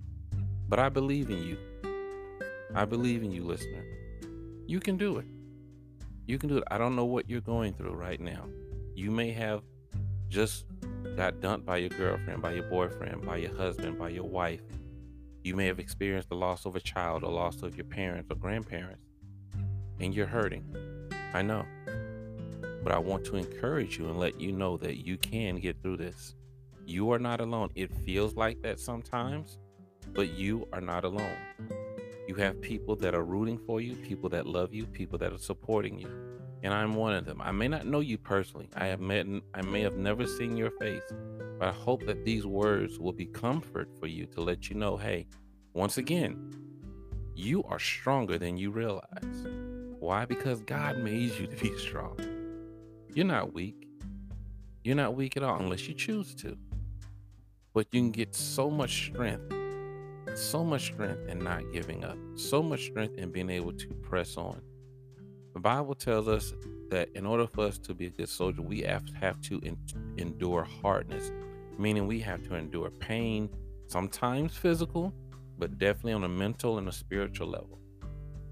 But 0.68 0.78
I 0.78 0.88
believe 0.88 1.30
in 1.30 1.42
you. 1.42 1.58
I 2.74 2.84
believe 2.84 3.24
in 3.24 3.32
you, 3.32 3.42
listener. 3.42 3.84
You 4.66 4.78
can 4.78 4.96
do 4.96 5.18
it. 5.18 5.26
You 6.26 6.38
can 6.38 6.48
do 6.48 6.58
it. 6.58 6.64
I 6.70 6.78
don't 6.78 6.94
know 6.94 7.06
what 7.06 7.28
you're 7.28 7.40
going 7.40 7.74
through 7.74 7.94
right 7.94 8.20
now. 8.20 8.44
You 8.94 9.10
may 9.10 9.32
have 9.32 9.62
just 10.28 10.64
got 11.16 11.40
dumped 11.40 11.66
by 11.66 11.78
your 11.78 11.88
girlfriend, 11.88 12.40
by 12.40 12.52
your 12.52 12.70
boyfriend, 12.70 13.26
by 13.26 13.38
your 13.38 13.56
husband, 13.56 13.98
by 13.98 14.10
your 14.10 14.28
wife. 14.28 14.62
You 15.42 15.56
may 15.56 15.66
have 15.66 15.80
experienced 15.80 16.28
the 16.28 16.36
loss 16.36 16.66
of 16.66 16.76
a 16.76 16.80
child, 16.80 17.24
or 17.24 17.32
loss 17.32 17.62
of 17.62 17.74
your 17.74 17.86
parents 17.86 18.30
or 18.30 18.36
grandparents 18.36 19.02
and 19.98 20.14
you're 20.14 20.26
hurting. 20.26 20.64
I 21.34 21.42
know. 21.42 21.64
But 22.82 22.92
I 22.92 22.98
want 22.98 23.24
to 23.26 23.36
encourage 23.36 23.98
you 23.98 24.08
and 24.08 24.18
let 24.18 24.40
you 24.40 24.52
know 24.52 24.76
that 24.78 25.06
you 25.06 25.18
can 25.18 25.56
get 25.56 25.82
through 25.82 25.98
this. 25.98 26.34
You 26.86 27.10
are 27.12 27.18
not 27.18 27.40
alone. 27.40 27.70
It 27.74 27.92
feels 27.92 28.34
like 28.34 28.62
that 28.62 28.80
sometimes, 28.80 29.58
but 30.12 30.30
you 30.30 30.66
are 30.72 30.80
not 30.80 31.04
alone. 31.04 31.36
You 32.26 32.34
have 32.36 32.60
people 32.60 32.96
that 32.96 33.14
are 33.14 33.24
rooting 33.24 33.58
for 33.58 33.80
you, 33.80 33.94
people 33.96 34.28
that 34.30 34.46
love 34.46 34.72
you, 34.72 34.86
people 34.86 35.18
that 35.18 35.32
are 35.32 35.38
supporting 35.38 35.98
you. 35.98 36.10
And 36.62 36.74
I'm 36.74 36.94
one 36.94 37.14
of 37.14 37.24
them. 37.24 37.40
I 37.40 37.52
may 37.52 37.68
not 37.68 37.86
know 37.86 38.00
you 38.00 38.18
personally. 38.18 38.68
I 38.74 38.86
have 38.86 39.00
met 39.00 39.26
I 39.54 39.62
may 39.62 39.80
have 39.82 39.96
never 39.96 40.26
seen 40.26 40.56
your 40.56 40.70
face, 40.72 41.02
but 41.58 41.68
I 41.68 41.72
hope 41.72 42.06
that 42.06 42.24
these 42.24 42.46
words 42.46 42.98
will 42.98 43.12
be 43.12 43.26
comfort 43.26 43.88
for 43.98 44.06
you 44.06 44.26
to 44.26 44.40
let 44.42 44.68
you 44.68 44.76
know, 44.76 44.96
hey, 44.96 45.26
once 45.72 45.98
again, 45.98 46.54
you 47.34 47.62
are 47.64 47.78
stronger 47.78 48.38
than 48.38 48.56
you 48.56 48.70
realize. 48.70 49.46
Why? 49.98 50.24
Because 50.24 50.60
God 50.60 50.98
made 50.98 51.30
you 51.38 51.46
to 51.46 51.56
be 51.56 51.76
strong. 51.78 52.39
You're 53.14 53.26
not 53.26 53.52
weak. 53.54 53.88
You're 54.84 54.96
not 54.96 55.14
weak 55.16 55.36
at 55.36 55.42
all 55.42 55.58
unless 55.60 55.88
you 55.88 55.94
choose 55.94 56.34
to. 56.36 56.56
but 57.74 57.86
you 57.92 58.00
can 58.00 58.10
get 58.10 58.34
so 58.34 58.70
much 58.70 59.06
strength, 59.06 59.52
so 60.34 60.64
much 60.64 60.86
strength 60.86 61.28
in 61.28 61.38
not 61.40 61.62
giving 61.72 62.04
up, 62.04 62.18
so 62.36 62.62
much 62.62 62.86
strength 62.86 63.16
in 63.18 63.30
being 63.30 63.50
able 63.50 63.72
to 63.72 63.88
press 64.02 64.36
on. 64.36 64.60
The 65.54 65.60
Bible 65.60 65.94
tells 65.94 66.28
us 66.28 66.54
that 66.90 67.08
in 67.14 67.26
order 67.26 67.46
for 67.46 67.66
us 67.66 67.78
to 67.80 67.94
be 67.94 68.06
a 68.06 68.10
good 68.10 68.28
soldier, 68.28 68.62
we 68.62 68.82
have, 68.82 69.04
have 69.20 69.40
to 69.42 69.58
in, 69.60 69.76
endure 70.18 70.64
hardness, 70.82 71.32
meaning 71.78 72.06
we 72.06 72.20
have 72.20 72.42
to 72.48 72.54
endure 72.54 72.90
pain, 72.90 73.50
sometimes 73.88 74.56
physical, 74.56 75.14
but 75.58 75.78
definitely 75.78 76.14
on 76.14 76.24
a 76.24 76.28
mental 76.28 76.78
and 76.78 76.88
a 76.88 76.92
spiritual 76.92 77.48
level. 77.48 77.80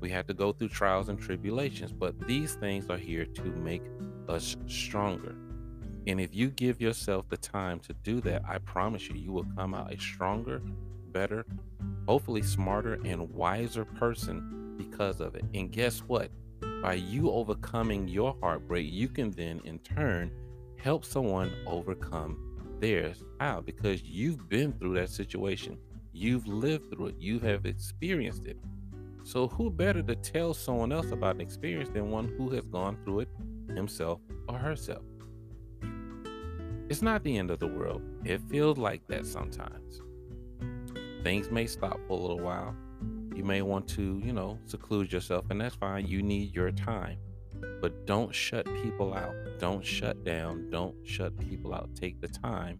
We 0.00 0.10
have 0.10 0.26
to 0.28 0.34
go 0.34 0.52
through 0.52 0.70
trials 0.70 1.08
and 1.08 1.18
tribulations, 1.20 1.92
but 1.92 2.18
these 2.28 2.54
things 2.54 2.90
are 2.90 2.98
here 2.98 3.26
to 3.26 3.42
make 3.44 3.82
us 4.28 4.56
stronger. 4.66 5.34
And 6.06 6.20
if 6.20 6.34
you 6.34 6.48
give 6.48 6.80
yourself 6.80 7.28
the 7.28 7.36
time 7.36 7.80
to 7.80 7.92
do 7.92 8.20
that, 8.22 8.42
I 8.48 8.58
promise 8.58 9.08
you, 9.08 9.16
you 9.16 9.32
will 9.32 9.46
come 9.56 9.74
out 9.74 9.92
a 9.92 10.00
stronger, 10.00 10.62
better, 11.12 11.44
hopefully 12.06 12.42
smarter, 12.42 12.94
and 13.04 13.30
wiser 13.30 13.84
person 13.84 14.74
because 14.78 15.20
of 15.20 15.34
it. 15.34 15.44
And 15.52 15.70
guess 15.70 15.98
what? 16.00 16.30
By 16.82 16.94
you 16.94 17.30
overcoming 17.30 18.08
your 18.08 18.36
heartbreak, 18.40 18.86
you 18.90 19.08
can 19.08 19.32
then 19.32 19.60
in 19.64 19.80
turn 19.80 20.30
help 20.76 21.04
someone 21.04 21.52
overcome 21.66 22.38
theirs. 22.80 23.24
How? 23.40 23.60
Because 23.60 24.02
you've 24.02 24.48
been 24.48 24.72
through 24.72 24.94
that 24.94 25.10
situation, 25.10 25.76
you've 26.12 26.46
lived 26.46 26.90
through 26.90 27.08
it, 27.08 27.16
you 27.18 27.40
have 27.40 27.66
experienced 27.66 28.46
it. 28.46 28.56
So, 29.24 29.48
who 29.48 29.70
better 29.70 30.02
to 30.02 30.14
tell 30.14 30.54
someone 30.54 30.92
else 30.92 31.10
about 31.10 31.34
an 31.34 31.40
experience 31.42 31.90
than 31.90 32.10
one 32.10 32.32
who 32.38 32.48
has 32.50 32.64
gone 32.64 32.96
through 33.04 33.20
it 33.20 33.28
himself 33.74 34.20
or 34.48 34.58
herself? 34.58 35.02
It's 36.88 37.02
not 37.02 37.22
the 37.22 37.36
end 37.36 37.50
of 37.50 37.58
the 37.58 37.66
world. 37.66 38.02
It 38.24 38.40
feels 38.48 38.78
like 38.78 39.06
that 39.08 39.26
sometimes. 39.26 40.02
Things 41.22 41.50
may 41.50 41.66
stop 41.66 41.98
for 42.06 42.18
a 42.18 42.20
little 42.20 42.40
while. 42.40 42.74
You 43.34 43.44
may 43.44 43.62
want 43.62 43.86
to, 43.90 44.20
you 44.24 44.32
know, 44.32 44.58
seclude 44.64 45.12
yourself, 45.12 45.44
and 45.50 45.60
that's 45.60 45.74
fine. 45.74 46.06
You 46.06 46.22
need 46.22 46.54
your 46.54 46.72
time. 46.72 47.18
But 47.80 48.06
don't 48.06 48.34
shut 48.34 48.66
people 48.82 49.14
out. 49.14 49.34
Don't 49.58 49.84
shut 49.84 50.24
down. 50.24 50.70
Don't 50.70 50.96
shut 51.04 51.38
people 51.38 51.74
out. 51.74 51.90
Take 51.94 52.20
the 52.20 52.28
time 52.28 52.78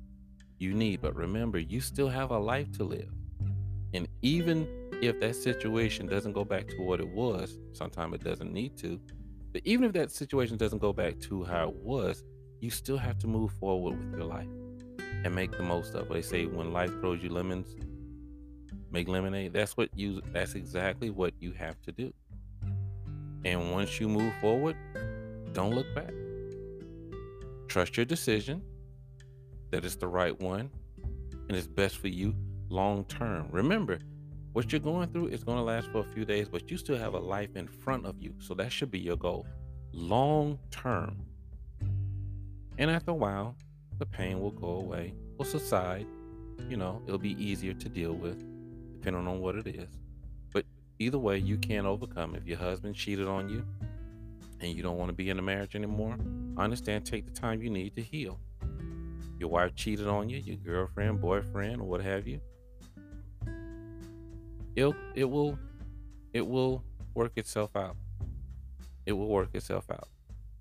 you 0.59 0.75
need. 0.75 1.01
But 1.01 1.15
remember, 1.15 1.59
you 1.59 1.81
still 1.81 2.09
have 2.09 2.31
a 2.31 2.39
life 2.39 2.71
to 2.79 2.85
live. 2.85 3.11
And 3.95 4.09
even 4.23 4.67
if 5.03 5.21
that 5.21 5.37
situation 5.37 6.07
doesn't 6.07 6.33
go 6.33 6.45
back 6.45 6.69
to 6.69 6.83
what 6.83 7.01
it 7.01 7.09
was, 7.09 7.59
sometimes 7.73 8.15
it 8.15 8.25
doesn't 8.25 8.53
need 8.53 8.77
to. 8.79 9.01
But 9.53 9.63
even 9.65 9.85
if 9.85 9.93
that 9.93 10.11
situation 10.11 10.57
doesn't 10.57 10.79
go 10.79 10.93
back 10.93 11.19
to 11.21 11.45
how 11.45 11.69
it 11.69 11.77
was, 11.77 12.25
you 12.61 12.71
still 12.71 12.99
have 12.99 13.19
to 13.19 13.27
move 13.27 13.53
forward 13.53 13.99
with 13.99 14.19
your 14.19 14.27
life 14.27 14.49
and 15.25 15.35
make 15.35 15.53
the 15.53 15.63
most 15.63 15.95
of 15.95 16.11
it. 16.11 16.13
They 16.13 16.23
say 16.23 16.47
when 16.47 16.73
life 16.73 16.91
throws 17.01 17.23
you 17.23 17.31
lemons, 17.31 17.77
make 18.91 19.09
lemonade. 19.09 19.53
That's 19.53 19.77
what 19.77 19.91
you 19.95 20.21
that's 20.33 20.55
exactly 20.55 21.11
what 21.11 21.35
you 21.41 21.53
have 21.53 21.81
to 21.83 21.93
do. 21.93 22.13
And 23.45 23.73
once 23.73 24.01
you 24.01 24.09
move 24.09 24.33
forward, 24.41 24.77
don't 25.53 25.75
look 25.75 25.87
back. 25.95 26.13
Trust 27.69 27.97
your 27.97 28.07
decision 28.07 28.63
that 29.71 29.85
it's 29.85 29.97
the 29.97 30.09
right 30.09 30.39
one 30.41 30.71
and 31.49 31.57
it's 31.57 31.67
best 31.67 31.99
for 31.99 32.09
you 32.09 32.35
long 32.69 33.05
term. 33.05 33.49
Remember, 33.51 33.99
what 34.59 34.73
you're 34.73 34.81
going 34.81 35.07
through 35.11 35.29
is 35.29 35.45
going 35.45 35.57
to 35.57 35.63
last 35.63 35.89
for 35.93 36.01
a 36.01 36.05
few 36.13 36.25
days, 36.25 36.49
but 36.49 36.69
you 36.69 36.77
still 36.77 36.99
have 36.99 37.15
a 37.15 37.19
life 37.19 37.55
in 37.55 37.69
front 37.69 38.05
of 38.05 38.21
you. 38.21 38.35
So 38.41 38.55
that 38.55 38.73
should 38.73 38.91
be 38.91 38.99
your 38.99 39.17
goal. 39.17 39.47
Long 39.93 40.59
term. 40.73 41.17
And 42.77 42.91
after 42.91 43.13
a 43.13 43.15
while, 43.15 43.55
the 44.01 44.07
pain 44.07 44.41
will 44.41 44.51
go 44.51 44.81
away, 44.81 45.15
will 45.37 45.45
subside. 45.45 46.09
You 46.69 46.77
know, 46.77 47.01
it'll 47.07 47.21
be 47.21 47.41
easier 47.41 47.73
to 47.73 47.89
deal 47.89 48.15
with, 48.15 48.45
depending 48.95 49.29
on 49.29 49.39
what 49.39 49.55
it 49.55 49.69
is. 49.69 49.91
But 50.53 50.65
either 50.99 51.19
way, 51.19 51.39
you 51.39 51.57
can 51.57 51.87
overcome. 51.87 52.35
If 52.35 52.45
your 52.45 52.59
husband 52.59 52.97
cheated 52.97 53.29
on 53.29 53.49
you 53.49 53.65
and 54.59 54.73
you 54.73 54.83
don't 54.83 54.99
want 54.99 55.11
to 55.11 55.15
be 55.15 55.31
in 55.31 55.39
a 55.39 55.43
marriage 55.43 55.77
anymore, 55.77 56.17
I 56.57 56.65
understand. 56.65 57.07
Take 57.07 57.27
the 57.27 57.33
time 57.33 57.63
you 57.63 57.71
need 57.71 57.95
to 57.95 58.03
heal. 58.03 58.41
Your 59.39 59.51
wife 59.51 59.77
cheated 59.77 60.09
on 60.09 60.29
you, 60.29 60.39
your 60.39 60.57
girlfriend, 60.57 61.21
boyfriend, 61.21 61.81
or 61.81 61.85
what 61.85 62.01
have 62.01 62.27
you. 62.27 62.41
It'll, 64.79 64.95
it 65.17 65.25
will, 65.25 65.59
it 66.33 66.47
will 66.47 66.85
work 67.15 67.33
itself 67.35 67.75
out. 67.75 67.97
It 69.07 69.13
will 69.13 69.27
work 69.27 69.49
itself 69.55 69.91
out. 69.91 70.07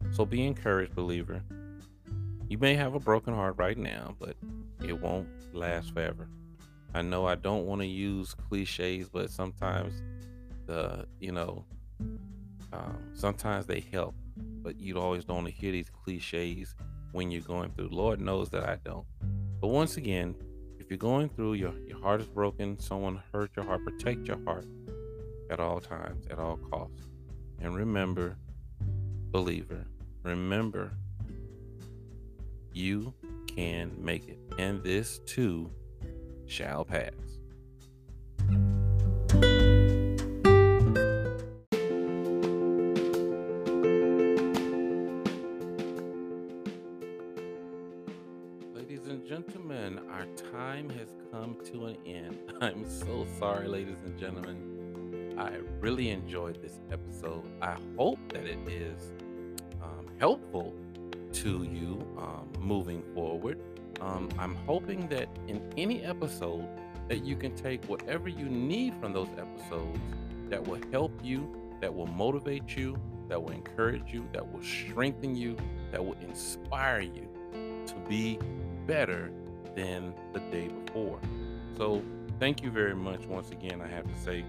So 0.09 0.25
be 0.25 0.43
encouraged, 0.43 0.95
believer. 0.95 1.43
You 2.49 2.57
may 2.57 2.73
have 2.73 2.95
a 2.95 2.99
broken 2.99 3.35
heart 3.35 3.57
right 3.59 3.77
now, 3.77 4.15
but 4.19 4.35
it 4.83 4.99
won't 4.99 5.27
last 5.53 5.93
forever. 5.93 6.27
I 6.95 7.03
know 7.03 7.27
I 7.27 7.35
don't 7.35 7.67
want 7.67 7.81
to 7.81 7.87
use 7.87 8.33
cliches, 8.33 9.07
but 9.07 9.29
sometimes 9.29 10.01
the 10.65 11.05
you 11.19 11.31
know 11.31 11.63
um, 12.73 12.97
sometimes 13.13 13.67
they 13.67 13.81
help, 13.91 14.15
but 14.35 14.79
you 14.79 14.97
always 14.99 15.25
don't 15.25 15.43
want 15.43 15.47
to 15.49 15.53
hear 15.53 15.71
these 15.71 15.91
cliches 15.91 16.73
when 17.11 17.29
you're 17.29 17.41
going 17.43 17.69
through. 17.73 17.89
Lord 17.89 18.19
knows 18.19 18.49
that 18.49 18.67
I 18.67 18.77
don't. 18.83 19.05
But 19.61 19.67
once 19.67 19.97
again, 19.97 20.35
if 20.87 20.91
you're 20.91 20.97
going 20.99 21.27
through, 21.27 21.55
your 21.55 21.73
your 21.85 21.99
heart 21.99 22.21
is 22.21 22.27
broken, 22.27 22.79
someone 22.79 23.21
hurt 23.33 23.51
your 23.57 23.65
heart, 23.65 23.83
protect 23.83 24.25
your 24.25 24.41
heart 24.45 24.65
at 25.49 25.59
all 25.59 25.81
times, 25.81 26.25
at 26.31 26.39
all 26.39 26.55
costs. 26.55 27.09
And 27.59 27.75
remember, 27.75 28.37
believer, 29.29 29.85
remember 30.23 30.93
you 32.71 33.13
can 33.53 33.91
make 33.99 34.29
it. 34.29 34.39
And 34.57 34.81
this 34.81 35.19
too 35.25 35.69
shall 36.45 36.85
pass. 36.85 37.11
To 51.71 51.87
an 51.87 51.97
end. 52.05 52.37
I'm 52.61 52.89
so 52.89 53.25
sorry, 53.39 53.67
ladies 53.67 53.97
and 54.05 54.17
gentlemen. 54.17 55.35
I 55.37 55.57
really 55.79 56.09
enjoyed 56.09 56.61
this 56.61 56.79
episode. 56.91 57.43
I 57.61 57.77
hope 57.97 58.19
that 58.29 58.45
it 58.45 58.59
is 58.67 59.11
um, 59.81 60.07
helpful 60.17 60.73
to 61.33 61.63
you 61.63 62.07
um, 62.17 62.49
moving 62.59 63.03
forward. 63.13 63.59
Um, 64.01 64.29
I'm 64.39 64.55
hoping 64.55 65.07
that 65.09 65.27
in 65.47 65.61
any 65.77 66.03
episode 66.03 66.67
that 67.09 67.23
you 67.23 67.35
can 67.35 67.53
take 67.55 67.83
whatever 67.85 68.29
you 68.29 68.45
need 68.45 68.95
from 69.01 69.13
those 69.13 69.29
episodes 69.37 69.99
that 70.49 70.65
will 70.65 70.79
help 70.91 71.11
you, 71.23 71.53
that 71.81 71.93
will 71.93 72.07
motivate 72.07 72.75
you, 72.75 72.97
that 73.27 73.41
will 73.41 73.51
encourage 73.51 74.13
you, 74.13 74.27
that 74.33 74.51
will 74.51 74.63
strengthen 74.63 75.35
you, 75.35 75.57
that 75.91 76.03
will 76.03 76.17
inspire 76.21 77.01
you 77.01 77.27
to 77.85 77.93
be 78.07 78.39
better 78.85 79.31
than 79.75 80.13
the 80.33 80.39
day 80.51 80.69
before. 80.69 81.19
So, 81.77 82.01
thank 82.39 82.63
you 82.63 82.71
very 82.71 82.95
much 82.95 83.25
once 83.25 83.51
again. 83.51 83.81
I 83.81 83.87
have 83.87 84.05
to 84.05 84.19
say 84.19 84.43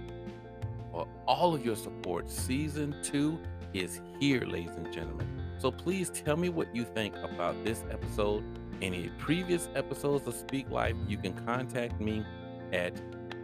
for 0.91 1.07
all 1.27 1.55
of 1.55 1.64
your 1.64 1.77
support. 1.77 2.31
Season 2.31 2.95
two 3.03 3.38
is 3.75 4.01
here, 4.19 4.45
ladies 4.45 4.75
and 4.77 4.91
gentlemen. 4.93 5.27
So 5.59 5.71
please 5.71 6.11
tell 6.11 6.37
me 6.37 6.49
what 6.49 6.75
you 6.75 6.85
think 6.85 7.14
about 7.17 7.62
this 7.64 7.85
episode. 7.91 8.43
Any 8.81 9.11
previous 9.19 9.69
episodes 9.75 10.27
of 10.29 10.35
Speak 10.35 10.71
Life, 10.71 10.95
you 11.09 11.19
can 11.19 11.35
contact 11.45 12.01
me 12.01 12.25
at 12.73 12.95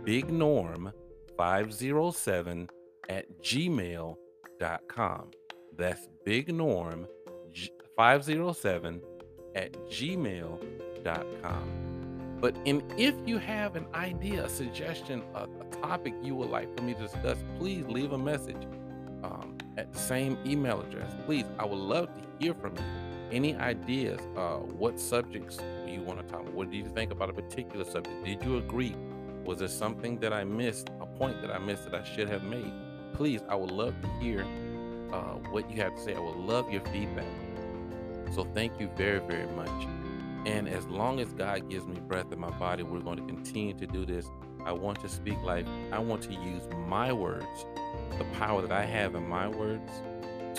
bignorm507 0.05 2.69
at 3.09 3.43
gmail.com. 3.43 5.31
That's 5.77 6.09
bignorm507 6.27 9.01
at 9.57 9.73
gmail.com. 9.89 11.84
But 12.45 12.59
in, 12.67 12.85
if 12.99 13.15
you 13.25 13.39
have 13.39 13.75
an 13.75 13.87
idea, 13.95 14.45
a 14.45 14.51
suggestion, 14.51 15.23
a, 15.35 15.45
a 15.45 15.65
topic 15.81 16.13
you 16.23 16.35
would 16.35 16.51
like 16.51 16.77
for 16.77 16.83
me 16.83 16.93
to 16.93 17.01
discuss, 17.01 17.39
please 17.57 17.87
leave 17.87 18.13
a 18.13 18.19
message 18.19 18.69
um, 19.23 19.57
at 19.79 19.91
the 19.91 19.99
same 19.99 20.37
email 20.45 20.83
address. 20.83 21.11
Please, 21.25 21.47
I 21.59 21.65
would 21.65 21.79
love 21.79 22.09
to 22.09 22.23
hear 22.39 22.53
from 22.53 22.77
you. 22.77 22.85
Any 23.33 23.57
ideas? 23.57 24.21
Uh, 24.37 24.57
what 24.57 25.01
subjects 25.01 25.59
you 25.87 26.03
want 26.03 26.19
to 26.21 26.27
talk 26.27 26.43
about? 26.43 26.53
What 26.53 26.71
do 26.71 26.77
you 26.77 26.85
think 26.85 27.13
about 27.13 27.31
a 27.31 27.33
particular 27.33 27.83
subject? 27.83 28.23
Did 28.27 28.45
you 28.45 28.59
agree? 28.59 28.95
Was 29.47 29.61
there 29.61 29.69
something 29.69 30.19
that 30.19 30.35
I 30.35 30.45
missed, 30.45 30.91
a 31.01 31.07
point 31.07 31.41
that 31.41 31.51
I 31.51 31.57
missed 31.57 31.91
that 31.91 31.95
I 31.95 32.05
should 32.05 32.29
have 32.29 32.43
made? 32.43 32.75
Please, 33.15 33.41
I 33.49 33.55
would 33.55 33.71
love 33.71 33.95
to 34.03 34.09
hear 34.21 34.43
uh, 35.15 35.39
what 35.51 35.71
you 35.71 35.81
have 35.81 35.95
to 35.95 36.01
say. 36.03 36.15
I 36.15 36.21
would 36.21 36.37
love 36.37 36.71
your 36.71 36.83
feedback. 36.93 37.25
So 38.35 38.45
thank 38.53 38.79
you 38.79 38.91
very, 38.99 39.21
very 39.21 39.51
much. 39.53 39.89
And 40.47 40.69
as 40.69 40.87
long 40.87 41.21
as 41.21 41.33
God 41.33 41.71
gives 41.71 41.87
me 41.87 41.97
breath 42.01 42.33
in 42.33 42.39
my 42.39 42.51
body, 42.51 42.83
we're 42.83 43.01
going 43.01 43.17
to 43.17 43.25
continue 43.25 43.75
to 43.75 43.87
do 43.87 44.05
this. 44.05 44.31
I 44.65 44.73
want 44.73 45.01
to 45.01 45.09
speak 45.09 45.41
life. 45.43 45.67
I 45.93 45.99
want 45.99 46.23
to 46.23 46.33
use 46.33 46.63
my 46.87 47.13
words, 47.13 47.67
the 48.19 48.25
power 48.35 48.63
that 48.63 48.73
I 48.73 48.85
have 48.85 49.15
in 49.15 49.29
my 49.29 49.49
words, 49.49 49.91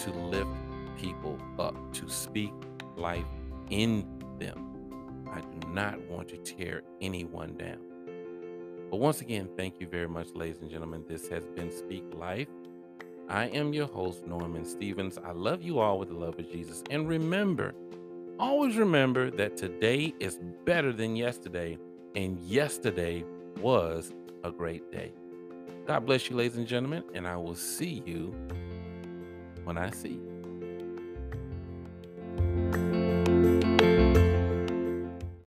to 0.04 0.12
lift 0.12 0.50
people 0.98 1.40
up, 1.60 1.76
to 1.94 2.10
speak 2.10 2.52
life 2.96 3.26
in 3.70 4.08
them. 4.40 4.72
I 5.32 5.42
do 5.42 5.68
not 5.70 6.00
want 6.10 6.30
to 6.30 6.38
tear 6.38 6.84
anyone 7.02 7.56
down. 7.58 7.80
But 8.90 8.98
once 8.98 9.22
again, 9.22 9.50
thank 9.58 9.80
you 9.80 9.88
very 9.88 10.08
much, 10.08 10.30
ladies 10.36 10.62
and 10.62 10.70
gentlemen. 10.70 11.04
This 11.08 11.28
has 11.28 11.46
been 11.48 11.72
Speak 11.72 12.04
Life. 12.14 12.48
I 13.28 13.48
am 13.48 13.74
your 13.74 13.88
host, 13.88 14.26
Norman 14.26 14.66
Stevens. 14.66 15.18
I 15.18 15.32
love 15.32 15.64
you 15.64 15.80
all 15.80 15.98
with 15.98 16.10
the 16.10 16.16
love 16.16 16.38
of 16.38 16.50
Jesus. 16.52 16.84
And 16.92 17.08
remember, 17.08 17.74
always 18.40 18.78
remember 18.78 19.32
that 19.32 19.58
today 19.58 20.14
is 20.20 20.40
better 20.66 20.92
than 20.92 21.16
yesterday, 21.16 21.78
and 22.16 22.40
yesterday 22.40 23.24
was 23.62 24.14
a 24.44 24.52
great 24.52 24.92
day. 24.92 25.12
God 25.86 26.06
bless 26.06 26.30
you, 26.30 26.36
ladies 26.36 26.58
and 26.58 26.68
gentlemen, 26.68 27.04
and 27.14 27.28
I 27.28 27.38
will 27.38 27.56
see 27.56 28.02
you 28.06 28.34
when 29.64 29.78
I 29.78 29.90
see 29.92 30.10
you. 30.10 30.25